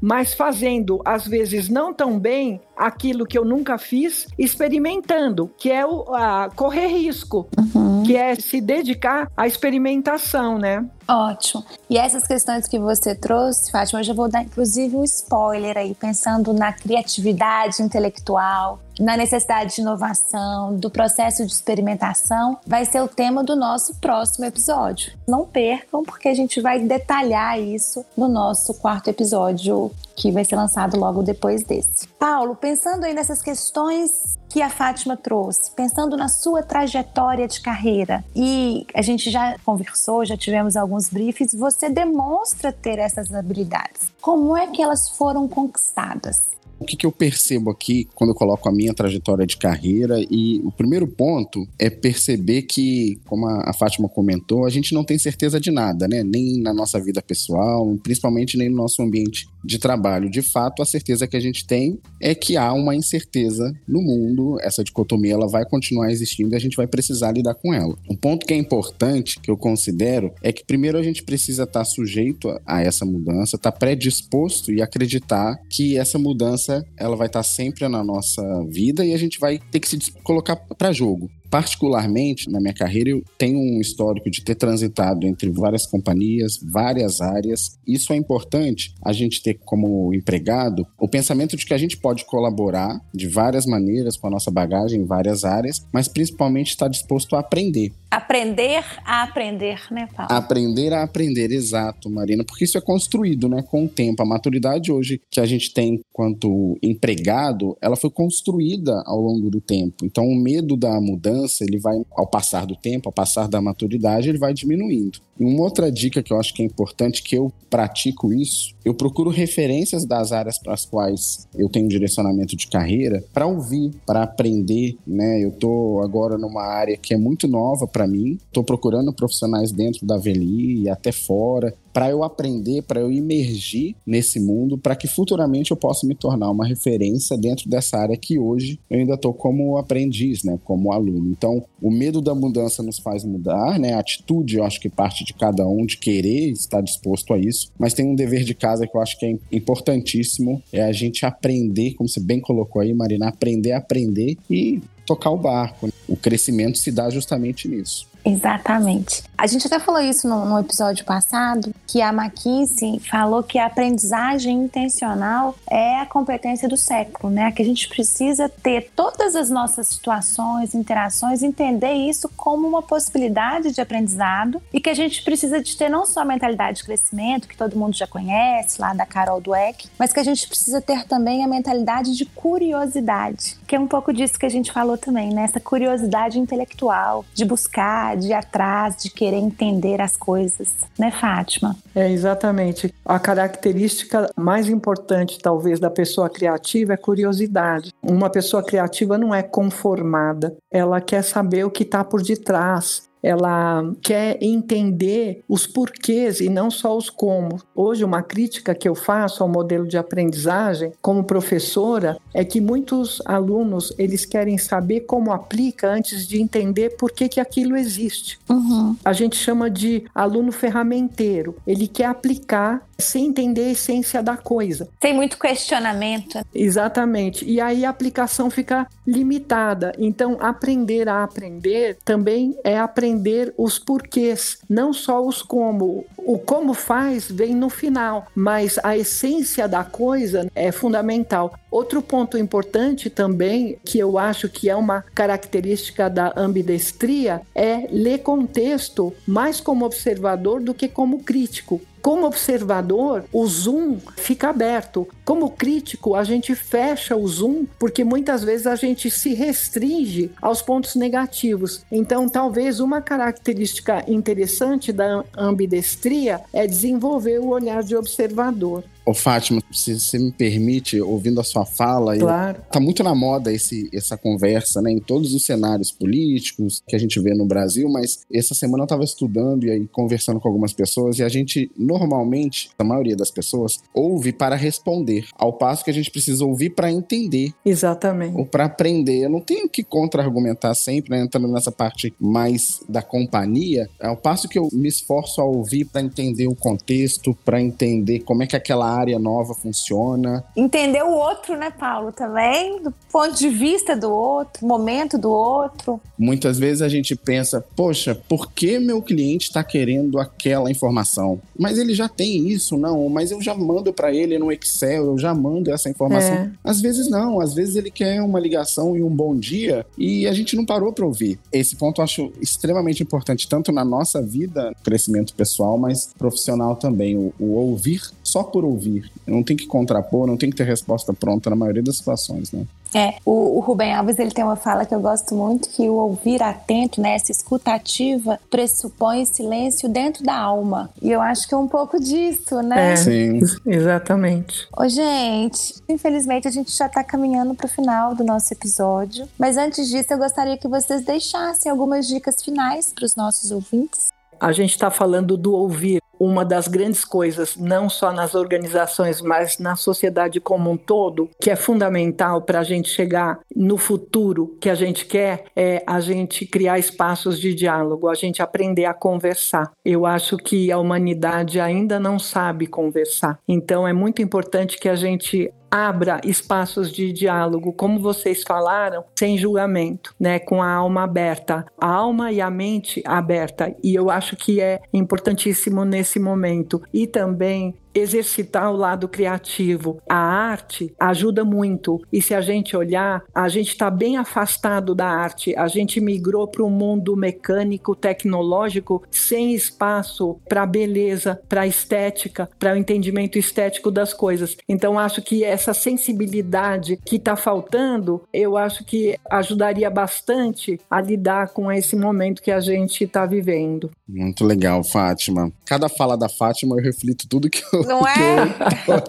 mas 0.00 0.34
fazendo, 0.34 1.00
às 1.04 1.26
vezes, 1.26 1.68
não 1.68 1.92
tão 1.92 2.18
bem 2.18 2.60
aquilo 2.76 3.26
que 3.26 3.38
eu 3.38 3.44
nunca 3.44 3.78
fiz, 3.78 4.26
experimentando, 4.38 5.50
que 5.56 5.70
é 5.70 5.86
o, 5.86 6.14
a 6.14 6.50
correr 6.54 6.86
risco, 6.86 7.48
uhum. 7.74 8.02
que 8.04 8.16
é 8.16 8.34
se 8.34 8.60
dedicar 8.60 9.30
à 9.36 9.46
experimentação, 9.46 10.58
né? 10.58 10.84
Ótimo. 11.06 11.64
E 11.88 11.98
essas 11.98 12.26
questões 12.26 12.66
que 12.66 12.78
você 12.78 13.14
trouxe, 13.14 13.70
Fátima, 13.70 14.00
eu 14.00 14.04
já 14.04 14.14
vou 14.14 14.28
dar 14.28 14.42
inclusive 14.42 14.96
um 14.96 15.04
spoiler 15.04 15.76
aí, 15.76 15.94
pensando 15.94 16.52
na 16.52 16.72
criatividade 16.72 17.82
intelectual, 17.82 18.78
na 18.98 19.16
necessidade 19.16 19.74
de 19.74 19.80
inovação, 19.80 20.76
do 20.76 20.88
processo 20.90 21.44
de 21.44 21.52
experimentação, 21.52 22.58
vai 22.66 22.84
ser 22.84 23.02
o 23.02 23.08
tema 23.08 23.42
do 23.42 23.56
nosso 23.56 23.96
próximo 23.96 24.44
episódio. 24.44 25.12
Não 25.26 25.44
percam, 25.44 26.04
porque 26.04 26.28
a 26.28 26.34
gente 26.34 26.60
vai 26.60 26.78
detalhar 26.78 27.60
isso 27.60 28.04
no 28.16 28.28
nosso 28.28 28.74
quarto 28.74 29.08
episódio, 29.08 29.90
que 30.14 30.30
vai 30.30 30.44
ser 30.44 30.56
lançado 30.56 30.96
logo 30.96 31.22
depois 31.22 31.64
desse. 31.64 32.06
Paulo, 32.18 32.54
pensando 32.54 33.04
aí 33.04 33.12
nessas 33.12 33.42
questões 33.42 34.38
que 34.48 34.62
a 34.62 34.70
Fátima 34.70 35.16
trouxe, 35.16 35.72
pensando 35.72 36.16
na 36.16 36.28
sua 36.28 36.62
trajetória 36.62 37.48
de 37.48 37.60
carreira, 37.60 38.24
e 38.36 38.86
a 38.94 39.02
gente 39.02 39.28
já 39.28 39.56
conversou, 39.64 40.24
já 40.24 40.36
tivemos 40.36 40.76
alguns 40.76 40.93
briefs, 41.10 41.54
você 41.54 41.88
demonstra 41.88 42.72
ter 42.72 42.98
essas 42.98 43.32
habilidades. 43.34 44.12
Como 44.20 44.56
é 44.56 44.66
que 44.66 44.82
elas 44.82 45.08
foram 45.10 45.48
conquistadas? 45.48 46.54
O 46.84 46.86
que, 46.86 46.96
que 46.96 47.06
eu 47.06 47.12
percebo 47.12 47.70
aqui 47.70 48.06
quando 48.14 48.30
eu 48.30 48.34
coloco 48.34 48.68
a 48.68 48.72
minha 48.72 48.92
trajetória 48.92 49.46
de 49.46 49.56
carreira? 49.56 50.20
E 50.30 50.60
o 50.62 50.70
primeiro 50.70 51.08
ponto 51.08 51.66
é 51.78 51.88
perceber 51.88 52.62
que, 52.62 53.18
como 53.24 53.48
a 53.48 53.72
Fátima 53.72 54.06
comentou, 54.06 54.66
a 54.66 54.70
gente 54.70 54.92
não 54.92 55.02
tem 55.02 55.16
certeza 55.16 55.58
de 55.58 55.70
nada, 55.70 56.06
né? 56.06 56.22
Nem 56.22 56.60
na 56.60 56.74
nossa 56.74 57.00
vida 57.00 57.22
pessoal, 57.22 57.96
principalmente 58.02 58.58
nem 58.58 58.68
no 58.68 58.76
nosso 58.76 59.00
ambiente 59.00 59.48
de 59.64 59.78
trabalho. 59.78 60.28
De 60.28 60.42
fato, 60.42 60.82
a 60.82 60.84
certeza 60.84 61.26
que 61.26 61.38
a 61.38 61.40
gente 61.40 61.66
tem 61.66 61.98
é 62.20 62.34
que 62.34 62.54
há 62.54 62.70
uma 62.74 62.94
incerteza 62.94 63.72
no 63.88 64.02
mundo, 64.02 64.58
essa 64.60 64.84
dicotomia 64.84 65.32
ela 65.32 65.48
vai 65.48 65.64
continuar 65.64 66.12
existindo 66.12 66.54
e 66.54 66.56
a 66.56 66.60
gente 66.60 66.76
vai 66.76 66.86
precisar 66.86 67.32
lidar 67.32 67.54
com 67.54 67.72
ela. 67.72 67.96
Um 68.10 68.14
ponto 68.14 68.44
que 68.44 68.52
é 68.52 68.56
importante, 68.58 69.40
que 69.40 69.50
eu 69.50 69.56
considero, 69.56 70.32
é 70.42 70.52
que 70.52 70.64
primeiro 70.64 70.98
a 70.98 71.02
gente 71.02 71.22
precisa 71.22 71.62
estar 71.62 71.84
sujeito 71.84 72.60
a 72.66 72.82
essa 72.82 73.06
mudança, 73.06 73.56
estar 73.56 73.72
predisposto 73.72 74.70
e 74.70 74.82
acreditar 74.82 75.58
que 75.70 75.96
essa 75.96 76.18
mudança 76.18 76.73
ela 76.98 77.16
vai 77.16 77.26
estar 77.26 77.42
sempre 77.42 77.86
na 77.88 78.02
nossa 78.02 78.42
vida 78.68 79.04
e 79.04 79.12
a 79.12 79.18
gente 79.18 79.38
vai 79.38 79.58
ter 79.58 79.80
que 79.80 79.88
se 79.88 79.98
colocar 80.22 80.56
para 80.56 80.92
jogo 80.92 81.28
particularmente 81.50 82.50
na 82.50 82.60
minha 82.60 82.74
carreira, 82.74 83.10
eu 83.10 83.22
tenho 83.38 83.58
um 83.58 83.80
histórico 83.80 84.30
de 84.30 84.42
ter 84.42 84.54
transitado 84.54 85.26
entre 85.26 85.50
várias 85.50 85.86
companhias, 85.86 86.58
várias 86.62 87.20
áreas. 87.20 87.78
Isso 87.86 88.12
é 88.12 88.16
importante 88.16 88.94
a 89.04 89.12
gente 89.12 89.42
ter 89.42 89.58
como 89.64 90.12
empregado 90.14 90.86
o 90.98 91.08
pensamento 91.08 91.56
de 91.56 91.64
que 91.64 91.74
a 91.74 91.78
gente 91.78 91.96
pode 91.96 92.24
colaborar 92.24 93.00
de 93.12 93.28
várias 93.28 93.66
maneiras 93.66 94.16
com 94.16 94.26
a 94.26 94.30
nossa 94.30 94.50
bagagem 94.50 95.00
em 95.00 95.04
várias 95.04 95.44
áreas, 95.44 95.84
mas 95.92 96.08
principalmente 96.08 96.70
estar 96.70 96.88
disposto 96.88 97.36
a 97.36 97.40
aprender. 97.40 97.92
Aprender 98.10 98.84
a 99.04 99.24
aprender, 99.24 99.80
né, 99.90 100.08
Paulo? 100.14 100.32
Aprender 100.32 100.92
a 100.92 101.02
aprender, 101.02 101.50
exato, 101.50 102.08
Marina, 102.08 102.44
porque 102.44 102.64
isso 102.64 102.78
é 102.78 102.80
construído, 102.80 103.48
né, 103.48 103.62
com 103.62 103.86
o 103.86 103.88
tempo. 103.88 104.22
A 104.22 104.26
maturidade 104.26 104.92
hoje 104.92 105.20
que 105.28 105.40
a 105.40 105.46
gente 105.46 105.74
tem 105.74 106.00
quanto 106.12 106.78
empregado, 106.80 107.76
ela 107.80 107.96
foi 107.96 108.10
construída 108.10 109.02
ao 109.04 109.20
longo 109.20 109.50
do 109.50 109.60
tempo. 109.60 110.04
Então, 110.04 110.24
o 110.24 110.36
medo 110.36 110.76
da 110.76 111.00
mudança, 111.00 111.33
ele 111.64 111.78
vai, 111.78 112.00
ao 112.16 112.26
passar 112.26 112.66
do 112.66 112.76
tempo, 112.76 113.08
ao 113.08 113.12
passar 113.12 113.48
da 113.48 113.60
maturidade, 113.60 114.28
ele 114.28 114.38
vai 114.38 114.52
diminuindo. 114.54 115.18
Uma 115.38 115.62
outra 115.62 115.90
dica 115.90 116.22
que 116.22 116.32
eu 116.32 116.38
acho 116.38 116.54
que 116.54 116.62
é 116.62 116.64
importante, 116.64 117.22
que 117.22 117.36
eu 117.36 117.52
pratico 117.68 118.32
isso, 118.32 118.72
eu 118.84 118.94
procuro 118.94 119.30
referências 119.30 120.04
das 120.04 120.30
áreas 120.30 120.58
para 120.58 120.74
as 120.74 120.84
quais 120.84 121.48
eu 121.56 121.68
tenho 121.68 121.88
direcionamento 121.88 122.54
de 122.54 122.68
carreira 122.68 123.24
para 123.32 123.46
ouvir, 123.46 123.90
para 124.06 124.22
aprender, 124.22 124.96
né? 125.06 125.44
Eu 125.44 125.50
tô 125.50 126.00
agora 126.04 126.38
numa 126.38 126.62
área 126.62 126.96
que 126.96 127.12
é 127.12 127.16
muito 127.16 127.48
nova 127.48 127.86
para 127.86 128.06
mim, 128.06 128.38
tô 128.52 128.62
procurando 128.62 129.12
profissionais 129.12 129.72
dentro 129.72 130.06
da 130.06 130.16
Veli 130.16 130.82
e 130.82 130.88
até 130.88 131.10
fora, 131.10 131.74
para 131.92 132.10
eu 132.10 132.24
aprender, 132.24 132.82
para 132.82 133.00
eu 133.00 133.10
imergir 133.10 133.94
nesse 134.04 134.40
mundo, 134.40 134.76
para 134.76 134.96
que 134.96 135.06
futuramente 135.06 135.70
eu 135.70 135.76
possa 135.76 136.04
me 136.04 136.14
tornar 136.14 136.50
uma 136.50 136.66
referência 136.66 137.38
dentro 137.38 137.70
dessa 137.70 137.96
área 137.96 138.16
que 138.16 138.36
hoje 138.36 138.80
eu 138.90 138.98
ainda 138.98 139.14
estou 139.14 139.32
como 139.32 139.78
aprendiz, 139.78 140.42
né, 140.42 140.58
como 140.64 140.92
aluno. 140.92 141.30
Então, 141.30 141.64
o 141.80 141.92
medo 141.92 142.20
da 142.20 142.34
mudança 142.34 142.82
nos 142.82 142.98
faz 142.98 143.24
mudar, 143.24 143.78
né? 143.78 143.94
A 143.94 144.00
atitude, 144.00 144.56
eu 144.56 144.64
acho 144.64 144.80
que 144.80 144.88
parte 144.88 145.23
de 145.24 145.34
cada 145.34 145.66
um 145.66 145.84
de 145.84 145.96
querer 145.96 146.50
estar 146.50 146.80
disposto 146.80 147.32
a 147.32 147.38
isso, 147.38 147.70
mas 147.78 147.94
tem 147.94 148.06
um 148.06 148.14
dever 148.14 148.44
de 148.44 148.54
casa 148.54 148.86
que 148.86 148.96
eu 148.96 149.00
acho 149.00 149.18
que 149.18 149.26
é 149.26 149.36
importantíssimo, 149.50 150.62
é 150.72 150.82
a 150.82 150.92
gente 150.92 151.24
aprender, 151.24 151.94
como 151.94 152.08
você 152.08 152.20
bem 152.20 152.40
colocou 152.40 152.82
aí, 152.82 152.92
Marina, 152.92 153.28
aprender 153.28 153.72
aprender 153.72 154.36
e 154.50 154.80
tocar 155.06 155.30
o 155.30 155.36
barco. 155.36 155.88
O 156.08 156.16
crescimento 156.16 156.78
se 156.78 156.90
dá 156.90 157.10
justamente 157.10 157.68
nisso. 157.68 158.06
Exatamente. 158.24 159.22
A 159.36 159.46
gente 159.46 159.66
até 159.66 159.78
falou 159.78 160.00
isso 160.00 160.26
no, 160.26 160.46
no, 160.46 160.58
episódio 160.58 161.04
passado, 161.04 161.74
que 161.86 162.00
a 162.00 162.10
McKinsey 162.10 163.00
falou 163.00 163.42
que 163.42 163.58
a 163.58 163.66
aprendizagem 163.66 164.64
intencional 164.64 165.54
é 165.68 166.00
a 166.00 166.06
competência 166.06 166.68
do 166.68 166.76
século, 166.76 167.32
né? 167.32 167.52
Que 167.52 167.60
a 167.60 167.64
gente 167.64 167.88
precisa 167.88 168.48
ter 168.48 168.92
todas 168.94 169.36
as 169.36 169.50
nossas 169.50 169.88
situações, 169.88 170.74
interações, 170.74 171.42
entender 171.42 171.92
isso 171.92 172.30
como 172.36 172.66
uma 172.66 172.80
possibilidade 172.80 173.72
de 173.72 173.80
aprendizado 173.80 174.62
e 174.72 174.80
que 174.80 174.88
a 174.88 174.94
gente 174.94 175.22
precisa 175.22 175.60
de 175.60 175.76
ter 175.76 175.90
não 175.90 176.06
só 176.06 176.20
a 176.20 176.24
mentalidade 176.24 176.78
de 176.78 176.84
crescimento, 176.84 177.48
que 177.48 177.56
todo 177.56 177.76
mundo 177.76 177.94
já 177.94 178.06
conhece, 178.06 178.80
lá 178.80 178.94
da 178.94 179.04
Carol 179.04 179.40
Dweck, 179.40 179.88
mas 179.98 180.12
que 180.12 180.20
a 180.20 180.24
gente 180.24 180.46
precisa 180.48 180.80
ter 180.80 181.04
também 181.04 181.44
a 181.44 181.48
mentalidade 181.48 182.16
de 182.16 182.24
curiosidade, 182.24 183.58
que 183.66 183.76
é 183.76 183.80
um 183.80 183.88
pouco 183.88 184.12
disso 184.12 184.38
que 184.38 184.46
a 184.46 184.50
gente 184.50 184.72
falou 184.72 184.96
também, 184.96 185.34
né? 185.34 185.44
Essa 185.44 185.60
curiosidade 185.60 186.38
intelectual, 186.38 187.24
de 187.34 187.44
buscar, 187.44 188.13
de 188.14 188.28
ir 188.28 188.32
atrás, 188.32 188.96
de 188.96 189.10
querer 189.10 189.36
entender 189.36 190.00
as 190.00 190.16
coisas, 190.16 190.68
né, 190.98 191.10
Fátima? 191.10 191.76
É, 191.94 192.10
exatamente. 192.10 192.92
A 193.04 193.18
característica 193.18 194.28
mais 194.36 194.68
importante, 194.68 195.38
talvez, 195.38 195.78
da 195.78 195.90
pessoa 195.90 196.28
criativa 196.28 196.94
é 196.94 196.96
curiosidade. 196.96 197.92
Uma 198.02 198.30
pessoa 198.30 198.62
criativa 198.62 199.18
não 199.18 199.34
é 199.34 199.42
conformada, 199.42 200.56
ela 200.70 201.00
quer 201.00 201.22
saber 201.22 201.64
o 201.64 201.70
que 201.70 201.82
está 201.82 202.02
por 202.04 202.22
detrás, 202.22 203.08
ela 203.24 203.90
quer 204.02 204.36
entender 204.42 205.42
os 205.48 205.66
porquês 205.66 206.40
e 206.40 206.50
não 206.50 206.70
só 206.70 206.94
os 206.94 207.08
como. 207.08 207.58
Hoje, 207.74 208.04
uma 208.04 208.22
crítica 208.22 208.74
que 208.74 208.86
eu 208.86 208.94
faço 208.94 209.42
ao 209.42 209.48
modelo 209.48 209.88
de 209.88 209.96
aprendizagem 209.96 210.92
como 211.00 211.24
professora 211.24 212.18
é 212.34 212.44
que 212.44 212.60
muitos 212.60 213.22
alunos 213.24 213.94
eles 213.96 214.26
querem 214.26 214.58
saber 214.58 215.00
como 215.00 215.32
aplica 215.32 215.90
antes 215.90 216.28
de 216.28 216.40
entender 216.40 216.96
por 216.98 217.10
que, 217.10 217.26
que 217.26 217.40
aquilo 217.40 217.76
existe. 217.76 218.38
Uhum. 218.48 218.94
A 219.02 219.14
gente 219.14 219.36
chama 219.36 219.70
de 219.70 220.04
aluno 220.14 220.52
ferramenteiro. 220.52 221.56
Ele 221.66 221.88
quer 221.88 222.06
aplicar 222.06 222.86
sem 222.98 223.26
entender 223.26 223.64
a 223.64 223.72
essência 223.72 224.22
da 224.22 224.36
coisa. 224.36 224.88
Tem 225.00 225.14
muito 225.14 225.38
questionamento. 225.38 226.38
Exatamente. 226.54 227.44
E 227.44 227.60
aí 227.60 227.84
a 227.84 227.90
aplicação 227.90 228.50
fica 228.50 228.86
limitada. 229.06 229.92
Então, 229.98 230.38
aprender 230.40 231.08
a 231.08 231.24
aprender 231.24 231.98
também 232.04 232.56
é 232.64 232.78
aprender 232.78 233.52
os 233.56 233.78
porquês, 233.78 234.58
não 234.68 234.92
só 234.92 235.24
os 235.24 235.42
como. 235.42 236.04
O 236.16 236.38
como 236.38 236.72
faz 236.72 237.30
vem 237.30 237.54
no 237.54 237.68
final, 237.68 238.26
mas 238.34 238.78
a 238.82 238.96
essência 238.96 239.68
da 239.68 239.84
coisa 239.84 240.50
é 240.54 240.72
fundamental. 240.72 241.54
Outro 241.70 242.00
ponto 242.00 242.38
importante 242.38 243.10
também, 243.10 243.78
que 243.84 243.98
eu 243.98 244.16
acho 244.16 244.48
que 244.48 244.70
é 244.70 244.76
uma 244.76 245.02
característica 245.14 246.08
da 246.08 246.32
ambidestria, 246.36 247.42
é 247.54 247.86
ler 247.90 248.18
contexto 248.18 249.12
mais 249.26 249.60
como 249.60 249.84
observador 249.84 250.60
do 250.60 250.72
que 250.72 250.88
como 250.88 251.22
crítico. 251.22 251.80
Como 252.04 252.26
observador, 252.26 253.24
o 253.32 253.46
zoom 253.46 253.96
fica 254.18 254.50
aberto. 254.50 255.08
Como 255.24 255.48
crítico, 255.48 256.14
a 256.14 256.22
gente 256.22 256.54
fecha 256.54 257.16
o 257.16 257.26
zoom 257.26 257.64
porque 257.78 258.04
muitas 258.04 258.44
vezes 258.44 258.66
a 258.66 258.76
gente 258.76 259.10
se 259.10 259.32
restringe 259.32 260.30
aos 260.42 260.60
pontos 260.60 260.96
negativos. 260.96 261.82
Então, 261.90 262.28
talvez 262.28 262.78
uma 262.78 263.00
característica 263.00 264.04
interessante 264.06 264.92
da 264.92 265.24
ambidestria 265.34 266.42
é 266.52 266.66
desenvolver 266.66 267.38
o 267.38 267.48
olhar 267.48 267.82
de 267.82 267.96
observador. 267.96 268.84
Ô 269.06 269.12
Fátima, 269.12 269.62
se 269.70 270.00
você 270.00 270.18
me 270.18 270.32
permite, 270.32 270.98
ouvindo 270.98 271.38
a 271.38 271.44
sua 271.44 271.66
fala, 271.66 272.16
claro. 272.16 272.62
tá 272.72 272.80
muito 272.80 273.02
na 273.02 273.14
moda 273.14 273.52
esse, 273.52 273.90
essa 273.92 274.16
conversa, 274.16 274.80
né, 274.80 274.90
em 274.90 274.98
todos 274.98 275.34
os 275.34 275.44
cenários 275.44 275.92
políticos 275.92 276.82
que 276.88 276.96
a 276.96 276.98
gente 276.98 277.20
vê 277.20 277.34
no 277.34 277.44
Brasil, 277.44 277.86
mas 277.90 278.20
essa 278.32 278.54
semana 278.54 278.82
eu 278.82 278.84
estava 278.84 279.04
estudando 279.04 279.64
e 279.64 279.70
aí 279.70 279.86
conversando 279.88 280.40
com 280.40 280.48
algumas 280.48 280.72
pessoas 280.72 281.18
e 281.18 281.22
a 281.22 281.28
gente 281.28 281.70
normalmente, 281.76 282.70
a 282.78 282.84
maioria 282.84 283.14
das 283.14 283.30
pessoas, 283.30 283.78
ouve 283.92 284.32
para 284.32 284.56
responder, 284.56 285.26
ao 285.36 285.52
passo 285.52 285.84
que 285.84 285.90
a 285.90 285.94
gente 285.94 286.10
precisa 286.10 286.44
ouvir 286.44 286.70
para 286.70 286.90
entender. 286.90 287.52
Exatamente. 287.64 288.36
Ou 288.36 288.46
para 288.46 288.64
aprender. 288.64 289.24
Eu 289.24 289.30
não 289.30 289.40
tenho 289.40 289.68
que 289.68 289.84
contra-argumentar 289.84 290.74
sempre, 290.74 291.10
né, 291.10 291.22
entrando 291.22 291.48
nessa 291.48 291.70
parte 291.70 292.14
mais 292.18 292.80
da 292.88 293.02
companhia, 293.02 293.88
ao 294.00 294.16
passo 294.16 294.48
que 294.48 294.58
eu 294.58 294.68
me 294.72 294.88
esforço 294.88 295.42
a 295.42 295.44
ouvir 295.44 295.84
para 295.84 296.00
entender 296.00 296.46
o 296.46 296.54
contexto, 296.54 297.36
para 297.44 297.60
entender 297.60 298.20
como 298.20 298.42
é 298.42 298.46
que 298.46 298.56
aquela 298.56 298.93
área 298.94 299.18
nova 299.18 299.54
funciona. 299.54 300.44
Entender 300.56 301.02
o 301.02 301.12
outro, 301.12 301.56
né, 301.56 301.70
Paulo, 301.70 302.12
também, 302.12 302.82
do 302.82 302.92
ponto 303.10 303.34
de 303.34 303.48
vista 303.48 303.96
do 303.96 304.10
outro, 304.10 304.66
momento 304.66 305.18
do 305.18 305.30
outro. 305.30 306.00
Muitas 306.18 306.58
vezes 306.58 306.82
a 306.82 306.88
gente 306.88 307.14
pensa, 307.16 307.64
poxa, 307.74 308.14
por 308.28 308.52
que 308.52 308.78
meu 308.78 309.02
cliente 309.02 309.48
está 309.48 309.62
querendo 309.62 310.18
aquela 310.18 310.70
informação? 310.70 311.40
Mas 311.58 311.78
ele 311.78 311.94
já 311.94 312.08
tem 312.08 312.48
isso, 312.48 312.76
não, 312.76 313.08
mas 313.08 313.30
eu 313.30 313.40
já 313.40 313.54
mando 313.54 313.92
para 313.92 314.12
ele 314.12 314.38
no 314.38 314.52
Excel, 314.52 315.06
eu 315.06 315.18
já 315.18 315.34
mando 315.34 315.70
essa 315.70 315.88
informação. 315.88 316.34
É. 316.34 316.50
Às 316.62 316.80
vezes 316.80 317.08
não, 317.08 317.40
às 317.40 317.54
vezes 317.54 317.76
ele 317.76 317.90
quer 317.90 318.20
uma 318.22 318.40
ligação 318.40 318.96
e 318.96 319.02
um 319.02 319.10
bom 319.10 319.36
dia 319.36 319.86
e 319.96 320.26
a 320.26 320.32
gente 320.32 320.56
não 320.56 320.64
parou 320.64 320.92
para 320.92 321.04
ouvir. 321.04 321.38
Esse 321.52 321.76
ponto 321.76 322.00
eu 322.00 322.04
acho 322.04 322.32
extremamente 322.40 323.02
importante, 323.02 323.48
tanto 323.48 323.72
na 323.72 323.84
nossa 323.84 324.22
vida, 324.22 324.74
crescimento 324.82 325.34
pessoal, 325.34 325.78
mas 325.78 326.12
profissional 326.18 326.76
também. 326.76 327.16
O, 327.16 327.32
o 327.38 327.52
ouvir 327.54 328.02
só 328.22 328.42
por 328.42 328.64
ouvir. 328.64 328.83
Não 329.26 329.42
tem 329.42 329.56
que 329.56 329.66
contrapor, 329.66 330.26
não 330.26 330.36
tem 330.36 330.50
que 330.50 330.56
ter 330.56 330.64
resposta 330.64 331.12
pronta 331.12 331.50
na 331.50 331.56
maioria 331.56 331.82
das 331.82 331.96
situações, 331.96 332.52
né? 332.52 332.66
É, 332.94 333.16
o, 333.24 333.58
o 333.58 333.60
Rubem 333.60 333.92
Alves 333.92 334.18
ele 334.20 334.30
tem 334.30 334.44
uma 334.44 334.54
fala 334.54 334.86
que 334.86 334.94
eu 334.94 335.00
gosto 335.00 335.34
muito, 335.34 335.68
que 335.68 335.88
o 335.88 335.94
ouvir 335.94 336.40
atento, 336.40 337.00
né, 337.00 337.16
essa 337.16 337.32
escutativa, 337.32 338.38
pressupõe 338.48 339.24
silêncio 339.24 339.88
dentro 339.88 340.24
da 340.24 340.36
alma. 340.36 340.88
E 341.02 341.10
eu 341.10 341.20
acho 341.20 341.48
que 341.48 341.54
é 341.54 341.56
um 341.56 341.66
pouco 341.66 341.98
disso, 341.98 342.62
né? 342.62 342.92
É, 342.92 342.96
Sim. 342.96 343.40
Exatamente. 343.66 344.68
Ô, 344.76 344.88
gente, 344.88 345.74
infelizmente 345.88 346.46
a 346.46 346.50
gente 346.50 346.70
já 346.70 346.86
está 346.86 347.02
caminhando 347.02 347.54
para 347.54 347.66
o 347.66 347.68
final 347.68 348.14
do 348.14 348.22
nosso 348.22 348.52
episódio. 348.54 349.26
Mas 349.36 349.56
antes 349.56 349.88
disso, 349.88 350.12
eu 350.12 350.18
gostaria 350.18 350.56
que 350.56 350.68
vocês 350.68 351.04
deixassem 351.04 351.72
algumas 351.72 352.06
dicas 352.06 352.40
finais 352.42 352.92
para 352.94 353.04
os 353.04 353.16
nossos 353.16 353.50
ouvintes. 353.50 354.08
A 354.40 354.52
gente 354.52 354.70
está 354.70 354.90
falando 354.90 355.36
do 355.36 355.52
ouvir 355.52 356.03
uma 356.24 356.44
das 356.44 356.68
grandes 356.68 357.04
coisas, 357.04 357.56
não 357.56 357.88
só 357.88 358.12
nas 358.12 358.34
organizações, 358.34 359.20
mas 359.20 359.58
na 359.58 359.76
sociedade 359.76 360.40
como 360.40 360.70
um 360.70 360.76
todo, 360.76 361.28
que 361.40 361.50
é 361.50 361.56
fundamental 361.56 362.42
para 362.42 362.60
a 362.60 362.64
gente 362.64 362.88
chegar 362.88 363.40
no 363.54 363.76
futuro 363.76 364.56
que 364.60 364.70
a 364.70 364.74
gente 364.74 365.06
quer, 365.06 365.44
é 365.54 365.82
a 365.86 366.00
gente 366.00 366.46
criar 366.46 366.78
espaços 366.78 367.38
de 367.38 367.54
diálogo, 367.54 368.08
a 368.08 368.14
gente 368.14 368.42
aprender 368.42 368.84
a 368.84 368.94
conversar. 368.94 369.72
Eu 369.84 370.06
acho 370.06 370.36
que 370.36 370.70
a 370.70 370.78
humanidade 370.78 371.60
ainda 371.60 372.00
não 372.00 372.18
sabe 372.18 372.66
conversar. 372.66 373.38
Então 373.46 373.86
é 373.86 373.92
muito 373.92 374.22
importante 374.22 374.78
que 374.78 374.88
a 374.88 374.96
gente 374.96 375.52
abra 375.74 376.20
espaços 376.24 376.92
de 376.92 377.12
diálogo, 377.12 377.72
como 377.72 377.98
vocês 377.98 378.44
falaram, 378.46 379.04
sem 379.18 379.36
julgamento, 379.36 380.14
né, 380.20 380.38
com 380.38 380.62
a 380.62 380.70
alma 380.70 381.02
aberta, 381.02 381.66
a 381.80 381.88
alma 381.88 382.30
e 382.30 382.40
a 382.40 382.48
mente 382.48 383.02
aberta. 383.04 383.74
E 383.82 383.92
eu 383.92 384.08
acho 384.08 384.36
que 384.36 384.60
é 384.60 384.80
importantíssimo 384.92 385.84
nesse 385.84 386.20
momento. 386.20 386.80
E 386.92 387.08
também 387.08 387.74
exercitar 387.94 388.72
o 388.72 388.76
lado 388.76 389.08
criativo. 389.08 390.00
A 390.08 390.16
arte 390.16 390.92
ajuda 390.98 391.44
muito. 391.44 392.02
E 392.12 392.20
se 392.20 392.34
a 392.34 392.40
gente 392.40 392.76
olhar, 392.76 393.22
a 393.34 393.48
gente 393.48 393.68
está 393.68 393.90
bem 393.90 394.16
afastado 394.16 394.94
da 394.94 395.06
arte. 395.06 395.54
A 395.56 395.68
gente 395.68 396.00
migrou 396.00 396.48
para 396.48 396.64
um 396.64 396.70
mundo 396.70 397.16
mecânico, 397.16 397.94
tecnológico, 397.94 399.02
sem 399.10 399.54
espaço 399.54 400.38
para 400.48 400.66
beleza, 400.66 401.40
para 401.48 401.66
estética, 401.66 402.48
para 402.58 402.74
o 402.74 402.76
entendimento 402.76 403.38
estético 403.38 403.90
das 403.90 404.12
coisas. 404.12 404.56
Então, 404.68 404.98
acho 404.98 405.22
que 405.22 405.44
essa 405.44 405.72
sensibilidade 405.72 406.98
que 407.04 407.16
está 407.16 407.36
faltando, 407.36 408.22
eu 408.32 408.56
acho 408.56 408.84
que 408.84 409.16
ajudaria 409.30 409.90
bastante 409.90 410.80
a 410.90 411.00
lidar 411.00 411.48
com 411.48 411.70
esse 411.70 411.94
momento 411.96 412.42
que 412.42 412.50
a 412.50 412.60
gente 412.60 413.04
está 413.04 413.26
vivendo. 413.26 413.90
Muito 414.08 414.44
legal, 414.44 414.82
Fátima. 414.82 415.52
Cada 415.64 415.88
fala 415.88 416.16
da 416.16 416.28
Fátima 416.28 416.76
eu 416.76 416.82
reflito 416.82 417.28
tudo 417.28 417.50
que 417.50 417.62
eu 417.72 417.83
Não 417.86 418.06
é? 418.06 418.34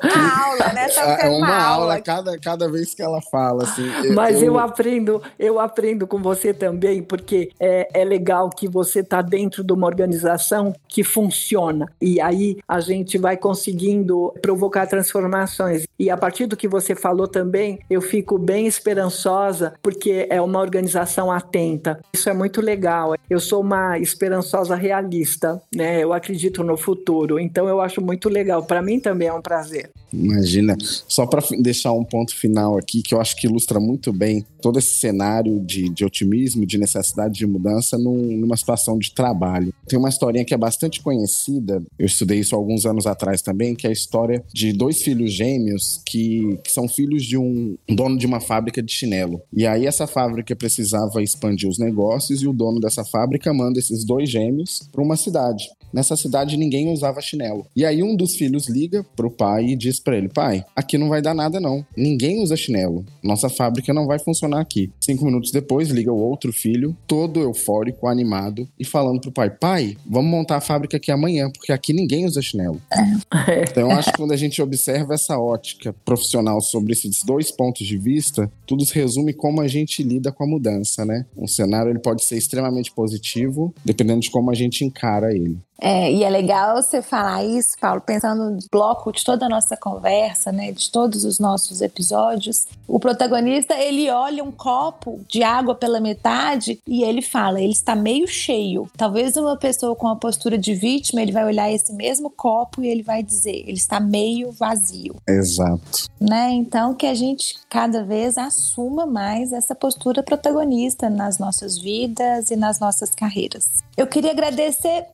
uma 0.03 0.45
aula, 0.45 0.73
né? 0.73 0.87
Tá 0.89 1.01
é 1.21 1.29
uma, 1.29 1.37
uma 1.37 1.55
aula, 1.55 1.83
aula 1.83 2.01
cada, 2.01 2.37
cada 2.39 2.69
vez 2.69 2.93
que 2.93 3.01
ela 3.01 3.21
fala, 3.21 3.63
assim. 3.63 3.85
Mas 4.13 4.41
eu... 4.41 4.53
eu, 4.53 4.59
aprendo, 4.59 5.21
eu 5.39 5.59
aprendo 5.59 6.07
com 6.07 6.21
você 6.21 6.53
também, 6.53 7.01
porque 7.01 7.51
é, 7.59 7.87
é 7.93 8.03
legal 8.03 8.49
que 8.49 8.67
você 8.67 8.99
está 8.99 9.21
dentro 9.21 9.63
de 9.63 9.73
uma 9.73 9.87
organização 9.87 10.73
que 10.87 11.03
funciona. 11.03 11.87
E 12.01 12.19
aí 12.19 12.57
a 12.67 12.79
gente 12.79 13.17
vai 13.17 13.37
conseguindo 13.37 14.33
provocar 14.41 14.87
transformações. 14.87 15.85
E 15.97 16.09
a 16.09 16.17
partir 16.17 16.45
do 16.45 16.57
que 16.57 16.67
você 16.67 16.95
falou 16.95 17.27
também, 17.27 17.79
eu 17.89 18.01
fico 18.01 18.37
bem 18.37 18.67
esperançosa, 18.67 19.73
porque 19.81 20.27
é 20.29 20.41
uma 20.41 20.59
organização 20.59 21.31
atenta. 21.31 21.99
Isso 22.13 22.29
é 22.29 22.33
muito 22.33 22.61
legal. 22.61 23.15
Eu 23.29 23.39
sou 23.39 23.61
uma 23.61 23.97
esperançosa 23.99 24.75
realista, 24.75 25.61
né? 25.73 26.03
Eu 26.03 26.13
acredito 26.13 26.63
no 26.63 26.77
futuro. 26.77 27.39
Então 27.39 27.67
eu 27.67 27.81
acho 27.81 28.01
muito 28.01 28.29
legal. 28.29 28.64
Para 28.65 28.81
mim 28.81 28.99
também 28.99 29.27
é 29.27 29.33
um 29.33 29.41
prazer. 29.41 29.89
Imagina. 30.11 30.77
Só 31.07 31.25
para 31.25 31.43
deixar 31.61 31.91
um 31.91 32.03
ponto 32.03 32.35
final 32.35 32.77
aqui, 32.77 33.01
que 33.01 33.13
eu 33.13 33.21
acho 33.21 33.35
que 33.35 33.47
ilustra 33.47 33.79
muito 33.79 34.13
bem 34.13 34.45
todo 34.61 34.79
esse 34.79 34.97
cenário 34.97 35.59
de, 35.59 35.89
de 35.89 36.05
otimismo, 36.05 36.65
de 36.65 36.77
necessidade 36.77 37.35
de 37.35 37.45
mudança 37.45 37.97
num, 37.97 38.37
numa 38.37 38.57
situação 38.57 38.97
de 38.97 39.13
trabalho. 39.13 39.73
Tem 39.87 39.99
uma 39.99 40.09
historinha 40.09 40.45
que 40.45 40.53
é 40.53 40.57
bastante 40.57 41.01
conhecida, 41.01 41.83
eu 41.99 42.05
estudei 42.05 42.39
isso 42.39 42.55
alguns 42.55 42.85
anos 42.85 43.05
atrás 43.05 43.41
também, 43.41 43.75
que 43.75 43.85
é 43.85 43.89
a 43.89 43.93
história 43.93 44.43
de 44.53 44.73
dois 44.73 45.03
filhos 45.03 45.31
gêmeos 45.31 46.01
que, 46.05 46.57
que 46.63 46.71
são 46.71 46.87
filhos 46.87 47.23
de 47.23 47.37
um 47.37 47.77
dono 47.87 48.17
de 48.17 48.25
uma 48.25 48.39
fábrica 48.39 48.81
de 48.81 48.91
chinelo. 48.91 49.41
E 49.53 49.67
aí 49.67 49.85
essa 49.85 50.07
fábrica 50.07 50.55
precisava 50.55 51.21
expandir 51.21 51.69
os 51.69 51.77
negócios 51.77 52.41
e 52.41 52.47
o 52.47 52.53
dono 52.53 52.79
dessa 52.79 53.03
fábrica 53.03 53.53
manda 53.53 53.77
esses 53.77 54.03
dois 54.03 54.29
gêmeos 54.29 54.89
para 54.91 55.03
uma 55.03 55.15
cidade. 55.15 55.69
Nessa 55.93 56.15
cidade 56.15 56.57
ninguém 56.57 56.91
usava 56.91 57.21
chinelo. 57.21 57.67
E 57.75 57.85
aí 57.85 58.01
um 58.01 58.15
dos 58.15 58.35
filhos 58.35 58.54
liga 58.67 59.05
pro 59.15 59.29
pai 59.29 59.65
e 59.65 59.75
diz 59.75 59.99
para 59.99 60.17
ele: 60.17 60.29
"Pai, 60.29 60.65
aqui 60.75 60.97
não 60.97 61.09
vai 61.09 61.21
dar 61.21 61.33
nada 61.33 61.59
não. 61.59 61.85
Ninguém 61.95 62.41
usa 62.41 62.55
chinelo. 62.55 63.05
Nossa 63.23 63.49
fábrica 63.49 63.93
não 63.93 64.07
vai 64.07 64.19
funcionar 64.19 64.61
aqui." 64.61 64.91
Cinco 64.99 65.25
minutos 65.25 65.51
depois 65.51 65.89
liga 65.89 66.11
o 66.11 66.19
outro 66.19 66.51
filho, 66.51 66.95
todo 67.05 67.41
eufórico, 67.41 68.07
animado 68.07 68.67
e 68.79 68.85
falando 68.85 69.21
pro 69.21 69.31
pai: 69.31 69.49
"Pai, 69.49 69.97
vamos 70.05 70.31
montar 70.31 70.57
a 70.57 70.61
fábrica 70.61 70.97
aqui 70.97 71.11
amanhã, 71.11 71.49
porque 71.51 71.71
aqui 71.71 71.93
ninguém 71.93 72.25
usa 72.25 72.41
chinelo." 72.41 72.81
então 73.69 73.89
eu 73.89 73.91
acho 73.91 74.11
que 74.11 74.17
quando 74.17 74.31
a 74.31 74.37
gente 74.37 74.61
observa 74.61 75.13
essa 75.13 75.37
ótica 75.37 75.93
profissional 76.05 76.61
sobre 76.61 76.93
esses 76.93 77.23
dois 77.23 77.51
pontos 77.51 77.85
de 77.85 77.97
vista, 77.97 78.51
tudo 78.65 78.85
se 78.85 78.95
resume 78.95 79.33
como 79.33 79.61
a 79.61 79.67
gente 79.67 80.01
lida 80.03 80.31
com 80.31 80.43
a 80.43 80.47
mudança, 80.47 81.05
né? 81.05 81.25
Um 81.35 81.47
cenário 81.47 81.89
ele 81.89 81.99
pode 81.99 82.23
ser 82.23 82.37
extremamente 82.37 82.91
positivo, 82.91 83.73
dependendo 83.83 84.21
de 84.21 84.31
como 84.31 84.51
a 84.51 84.55
gente 84.55 84.83
encara 84.83 85.33
ele. 85.33 85.57
É, 85.79 86.11
e 86.11 86.23
é 86.23 86.29
legal 86.29 86.81
você 86.81 87.01
falar 87.01 87.43
isso, 87.43 87.77
Paulo, 87.79 88.01
pensando 88.01 88.49
no 88.49 88.59
bloco 88.71 89.11
de 89.11 89.23
toda 89.23 89.45
a 89.45 89.49
nossa 89.49 89.75
conversa, 89.75 90.51
né, 90.51 90.71
de 90.71 90.89
todos 90.89 91.25
os 91.25 91.37
nossos 91.37 91.81
episódios. 91.81 92.65
O 92.87 92.99
protagonista, 92.99 93.73
ele 93.75 94.09
olha 94.09 94.43
um 94.43 94.51
copo 94.51 95.19
de 95.27 95.43
água 95.43 95.75
pela 95.75 95.99
metade 95.99 96.79
e 96.87 97.03
ele 97.03 97.21
fala, 97.21 97.59
ele 97.61 97.73
está 97.73 97.95
meio 97.95 98.27
cheio. 98.27 98.89
Talvez 98.95 99.35
uma 99.35 99.57
pessoa 99.57 99.95
com 99.95 100.07
a 100.07 100.15
postura 100.15 100.57
de 100.57 100.73
vítima, 100.73 101.21
ele 101.21 101.31
vai 101.31 101.45
olhar 101.45 101.71
esse 101.71 101.91
mesmo 101.93 102.29
copo 102.29 102.81
e 102.81 102.87
ele 102.87 103.03
vai 103.03 103.21
dizer, 103.21 103.63
ele 103.67 103.77
está 103.77 103.99
meio 103.99 104.51
vazio. 104.51 105.15
Exato. 105.27 106.09
Né? 106.19 106.51
Então 106.51 106.93
que 106.93 107.05
a 107.05 107.13
gente 107.13 107.55
cada 107.69 108.03
vez 108.03 108.37
assuma 108.37 109.05
mais 109.05 109.51
essa 109.51 109.75
postura 109.75 110.23
protagonista 110.23 111.09
nas 111.09 111.37
nossas 111.37 111.77
vidas 111.77 112.49
e 112.49 112.55
nas 112.55 112.79
nossas 112.79 113.09
carreiras. 113.09 113.69
Eu 113.97 114.07
queria 114.07 114.31
agradecer 114.31 115.05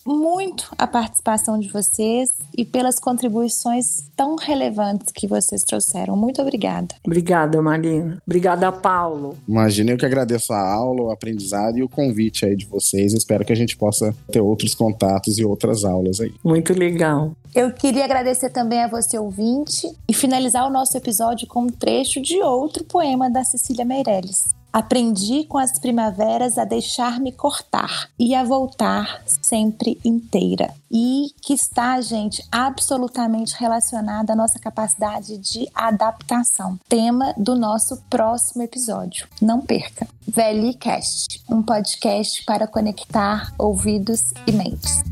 muito 0.52 0.68
a 0.78 0.86
participação 0.86 1.58
de 1.58 1.70
vocês 1.70 2.34
e 2.58 2.66
pelas 2.66 3.00
contribuições 3.00 4.04
tão 4.16 4.36
relevantes 4.36 5.12
que 5.14 5.26
vocês 5.26 5.64
trouxeram. 5.64 6.16
Muito 6.18 6.42
obrigada. 6.42 6.94
Obrigada, 7.06 7.62
Marina. 7.62 8.22
Obrigada, 8.26 8.72
Paulo. 8.72 9.38
Imagina, 9.48 9.92
eu 9.92 9.98
que 9.98 10.06
agradeço 10.06 10.52
a 10.52 10.60
aula, 10.60 11.04
o 11.04 11.12
aprendizado 11.12 11.78
e 11.78 11.84
o 11.84 11.90
convite 11.90 12.46
aí 12.46 12.56
de 12.56 12.66
vocês. 12.66 13.14
Espero 13.14 13.46
que 13.46 13.54
a 13.54 13.56
gente 13.56 13.78
possa 13.78 14.14
ter 14.30 14.42
outros 14.42 14.76
contatos 14.76 15.40
e 15.40 15.46
outras 15.46 15.86
aulas 15.86 16.20
aí. 16.20 16.34
Muito 16.44 16.74
legal. 16.74 17.32
Eu 17.56 17.72
queria 17.72 18.04
agradecer 18.04 18.50
também 18.50 18.80
a 18.80 18.88
você, 18.88 19.18
ouvinte, 19.18 19.88
e 20.08 20.14
finalizar 20.14 20.68
o 20.68 20.70
nosso 20.70 20.98
episódio 20.98 21.48
com 21.48 21.64
um 21.64 21.70
trecho 21.70 22.22
de 22.22 22.42
outro 22.42 22.84
poema 22.84 23.30
da 23.30 23.44
Cecília 23.44 23.86
Meirelles. 23.86 24.61
Aprendi 24.72 25.44
com 25.46 25.58
as 25.58 25.78
primaveras 25.78 26.58
a 26.58 26.64
deixar-me 26.64 27.32
cortar 27.32 28.10
e 28.18 28.34
a 28.34 28.44
voltar 28.44 29.22
sempre 29.26 30.00
inteira. 30.04 30.74
E 30.90 31.34
que 31.42 31.54
está, 31.54 32.00
gente, 32.00 32.44
absolutamente 32.52 33.56
relacionada 33.58 34.34
à 34.34 34.36
nossa 34.36 34.60
capacidade 34.60 35.38
de 35.38 35.68
adaptação. 35.74 36.80
Tema 36.88 37.34
do 37.38 37.56
nosso 37.56 37.98
próximo 38.10 38.64
episódio. 38.64 39.28
Não 39.42 39.62
perca. 39.62 40.08
Velicast, 40.28 41.44
um 41.50 41.62
podcast 41.62 42.44
para 42.46 42.68
conectar 42.68 43.54
ouvidos 43.58 44.22
e 44.48 44.52
mentes. 44.52 45.04